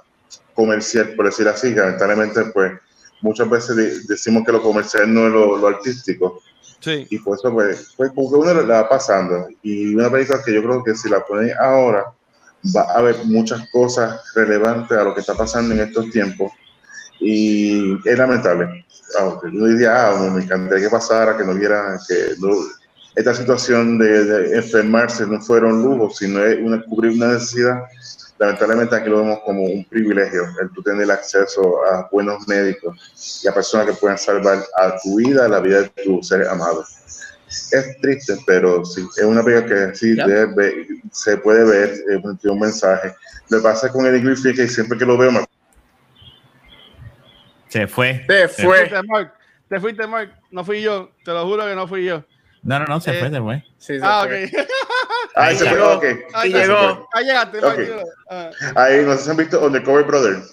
[0.53, 2.73] comercial, por decir así, que lamentablemente, pues,
[3.21, 6.41] muchas veces decimos que lo comercial no es lo, artístico.
[6.79, 7.07] Sí.
[7.09, 9.47] Y por eso, pues, pues, como que uno la va pasando.
[9.61, 12.05] Y una película que yo creo que si la ponen ahora,
[12.75, 16.51] va a haber muchas cosas relevantes a lo que está pasando en estos tiempos.
[17.19, 18.85] Y es lamentable.
[19.19, 22.35] Aunque yo diría, ah, me encantaría que pasara, que no hubiera, que
[23.15, 27.83] esta situación de, enfermarse no fueron lujos, sino es una, cubrir una necesidad
[28.39, 33.47] lamentablemente aquí lo vemos como un privilegio, el tú tener acceso a buenos médicos y
[33.47, 36.99] a personas que puedan salvar a tu vida, a la vida de tus seres amados.
[37.71, 40.17] Es triste, pero sí, es una película que sí
[41.11, 41.93] se puede ver,
[42.41, 43.13] tiene un mensaje.
[43.49, 45.45] Me pasa con Eddie Griffith que siempre que lo veo me...
[47.69, 48.23] Se fue.
[48.27, 48.47] Se fue.
[48.47, 49.33] Te fuiste, Mark.
[49.69, 50.31] Te fuiste, Mark.
[50.51, 51.11] No fui yo.
[51.23, 52.23] Te lo juro que no fui yo.
[52.63, 53.63] No, no, no, se fue, se fue.
[53.77, 54.45] Sí, se ah, fue.
[54.45, 54.51] ok.
[55.35, 55.93] Ahí se llegó.
[55.93, 56.19] Okay.
[56.33, 57.07] Ahí llegó.
[57.13, 57.59] Ahí llegaste.
[58.29, 58.51] Ah.
[58.75, 60.43] Ahí no sé si han visto Undercover Brother.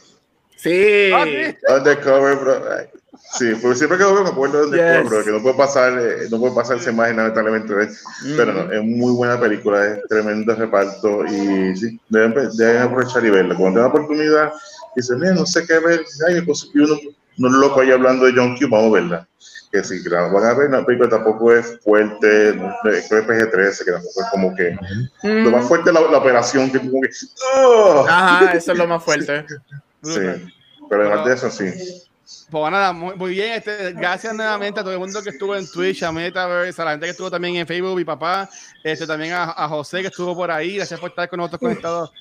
[0.57, 1.11] Sí.
[1.13, 2.91] Ah, Undercover Brother.
[3.39, 5.99] Sí, porque siempre que lo veo me acuerdo de Undercover Brother, que no puede pasar,
[5.99, 7.75] eh, no puede pasar esa imagen lamentablemente.
[8.37, 13.31] Pero no, es muy buena película, es tremendo reparto y sí, deben, deben aprovechar y
[13.31, 13.55] verla.
[13.55, 14.53] Cuando tengan oportunidad,
[14.97, 16.99] dicen, mira, no sé qué ver, ay, pues, uno,
[17.39, 19.30] uno loco ahí hablando de John Q, vamos a verla
[19.71, 22.59] que si la van a ver, la película tampoco es fuerte,
[23.09, 24.77] creo que PG-13, que tampoco es como que
[25.23, 27.11] lo más fuerte es la, operación, que como que
[27.57, 28.05] ¡oh!
[28.09, 29.45] Ajá, eso es lo más fuerte.
[30.03, 30.21] sí,
[30.89, 32.03] pero además de eso sí.
[32.51, 33.53] Pues nada, muy, bien.
[33.53, 36.91] Este, gracias nuevamente a todo el mundo que estuvo en Twitch, a Metaverse, a la
[36.93, 38.49] gente que estuvo también en Facebook, mi papá,
[38.83, 40.77] este, también a, a José que estuvo por ahí.
[40.77, 42.13] Gracias por estar con nosotros conectados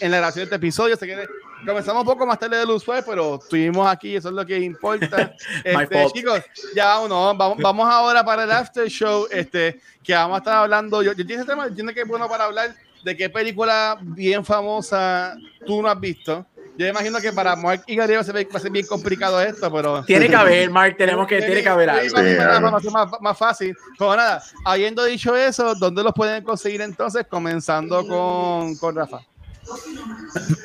[0.00, 0.96] en la grabación de este episodio.
[0.96, 1.26] Se quiere
[1.66, 4.58] comenzamos un poco más tarde de luz fue, pero estuvimos aquí, eso es lo que
[4.58, 5.34] importa.
[5.64, 6.40] Este, chicos,
[6.74, 11.02] ya uno, vamos, vamos ahora para el after show, este, que vamos a estar hablando.
[11.02, 12.74] Yo, yo ese tema, entiendo que es bueno para hablar
[13.04, 15.36] de qué película bien famosa
[15.66, 16.46] tú no has visto.
[16.78, 20.02] Yo imagino que para Mark y Gabriel va a ser bien complicado esto, pero.
[20.04, 22.80] Tiene que haber, Mark, tenemos que, tiene, que haber algo.
[22.90, 23.76] más, más, fácil.
[23.98, 27.26] Pero nada, habiendo dicho eso, ¿dónde los pueden conseguir entonces?
[27.28, 29.20] Comenzando con, con Rafa.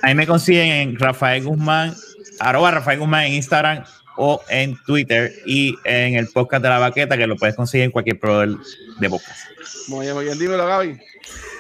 [0.02, 1.94] Ahí me consiguen en Rafael Guzmán,
[2.40, 3.84] arroba Rafael Guzmán en Instagram
[4.16, 7.92] o en Twitter y en el podcast de la baqueta que lo puedes conseguir en
[7.92, 8.60] cualquier proveedor
[9.00, 9.40] de podcast.
[9.88, 11.00] Muy bien, muy bien, dímelo Gaby.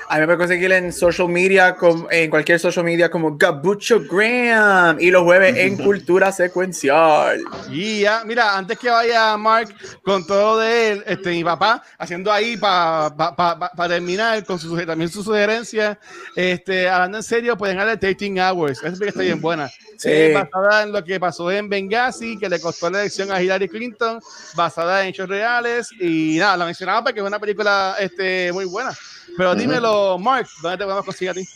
[0.09, 1.75] A mí me pueden conseguir en social media,
[2.11, 7.41] en cualquier social media como Gabucho Graham y los jueves en Cultura Secuencial.
[7.69, 12.31] Y ya, mira, antes que vaya Mark con todo de él, este, mi papá haciendo
[12.31, 15.99] ahí para pa, terminar con su, también su sugerencia,
[16.37, 19.69] este, hablando en serio, pueden darle Tasting Hours, esa que está bien buena.
[19.97, 20.31] Sí.
[20.31, 24.21] basada en lo que pasó en Benghazi, que le costó la elección a Hillary Clinton,
[24.55, 25.89] basada en hechos reales.
[25.99, 28.95] Y nada, la mencionaba porque es una película este, muy buena.
[29.37, 31.47] Pero dímelo, Mark, ¿dónde te podemos conseguir a ti?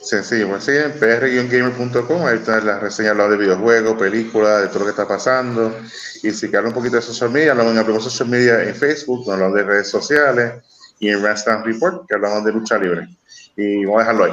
[0.00, 4.84] Sencillo, pues sí, en pr-gamer.com, ahí está la reseña de videojuegos, películas, de todo lo
[4.84, 5.76] que está pasando.
[6.22, 9.30] Y si quieren un poquito de social media, hablamos en Hablamos Social Media en Facebook,
[9.30, 10.62] hablamos de redes sociales
[11.00, 13.08] y en Random Report, que hablamos de lucha libre.
[13.56, 14.32] Y vamos a dejarlo ahí.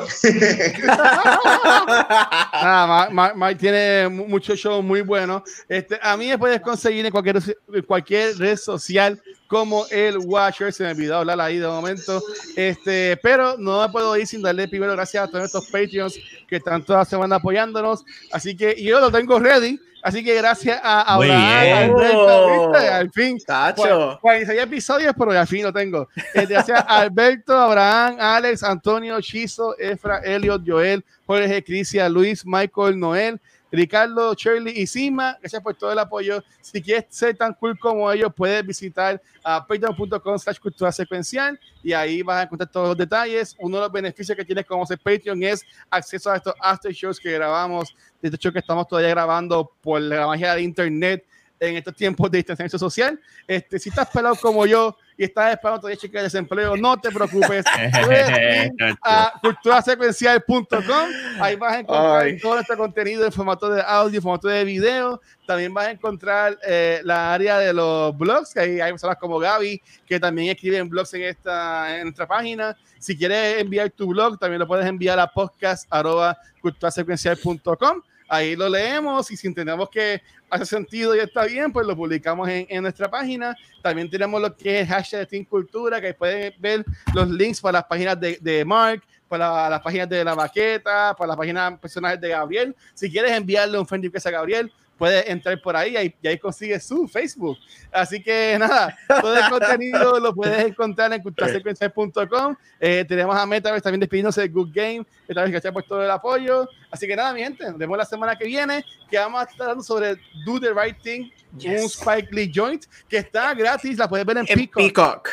[3.36, 5.42] Mike, tiene muchos shows muy buenos.
[5.68, 7.42] Este, a mí me puedes conseguir en cualquier,
[7.88, 10.74] cualquier red social como el Watcher.
[10.74, 12.22] Se me olvidó hablar ahí de momento.
[12.56, 16.18] Este, pero no me puedo ir sin darle primero gracias a todos estos Patreons
[16.48, 18.04] que están toda la semana apoyándonos.
[18.32, 19.80] Así que yo lo tengo ready.
[20.06, 23.40] Así que gracias a Abraham, Alberto, al fin.
[23.40, 24.20] Tacho.
[24.22, 26.08] 46 episodios, pero al fin lo tengo.
[26.36, 33.00] Eh, gracias a Alberto, Abraham, Alex, Antonio, Chizo, Efra, Elliot, Joel, Jorge, Crisia, Luis, Michael,
[33.00, 33.42] Noel,
[33.76, 36.44] Ricardo, Shirley y Sima, gracias por todo el apoyo.
[36.62, 41.94] Si quieres ser tan cool como ellos, puedes visitar a patreon.com slash cultura secuencial y
[41.94, 43.56] ahí vas a encontrar todos los detalles.
[43.60, 47.20] Uno de los beneficios que tienes como ser Patreon es acceso a estos after shows
[47.20, 51.26] que grabamos, de hecho que estamos todavía grabando por la magia de internet
[51.60, 53.20] en estos tiempos de distanciamiento social.
[53.48, 57.12] Este, si estás pelado como yo y estás esperando todavía cheque de desempleo, no te
[57.12, 57.64] preocupes.
[59.04, 61.10] a culturasecuencial.com.
[61.40, 65.22] Ahí vas a encontrar todo este contenido en formato de audio, en formato de video.
[65.46, 69.40] También vas a encontrar eh, la área de los blogs, que ahí hay personas como
[69.40, 72.78] Gaby, que también escriben blogs en, esta, en nuestra página.
[73.00, 79.38] Si quieres enviar tu blog, también lo puedes enviar a podcast.culturasecuencial.com ahí lo leemos y
[79.38, 83.56] si entendemos que hace sentido y está bien, pues lo publicamos en, nuestra página.
[83.82, 87.80] También tenemos lo que es hashtag de Team Cultura, que pueden ver los links para
[87.80, 92.22] las páginas de, de Mark, para las páginas de la baqueta, para las páginas personales
[92.22, 92.76] de Gabriel.
[92.94, 96.86] Si quieres enviarle un friend request a Gabriel, puedes entrar por ahí y, ahí consigues
[96.86, 97.58] su Facebook.
[97.92, 102.56] Así que nada, todo el contenido lo puedes encontrar en culturasecuencial.com.
[102.80, 105.06] Eh, tenemos a Metaverse también despidiéndose de Good Game.
[105.28, 106.68] Esta gracias por todo el apoyo.
[106.92, 109.62] Así que nada, mi gente, nos vemos la semana que viene, que vamos a estar
[109.62, 110.16] hablando sobre
[110.46, 111.30] Do the Right Thing,
[111.66, 114.76] un Spike Lee Joint, que está gratis, la puedes ver en, Peacock.
[114.76, 115.30] Peacock.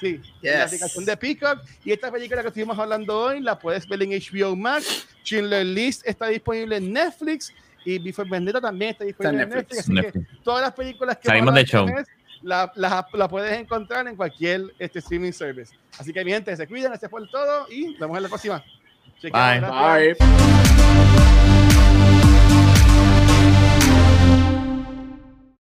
[0.00, 1.60] Sí, la aplicación de Peacock.
[1.84, 5.06] Y esta película que estuvimos hablando hoy la puedes ver en HBO Max.
[5.24, 7.52] Schindler List está disponible en Netflix
[7.84, 9.80] y Before Vendetta también está disponible en Netflix.
[9.80, 10.12] Así que
[10.42, 11.86] todas las películas que Salimos de show.
[12.42, 15.74] La, la, la, puedes encontrar en cualquier este, streaming service.
[15.98, 18.64] Así que, mi gente, se cuidan, gracias por todo y nos vemos en la próxima.
[19.22, 19.60] Bye.
[19.60, 21.43] Bye.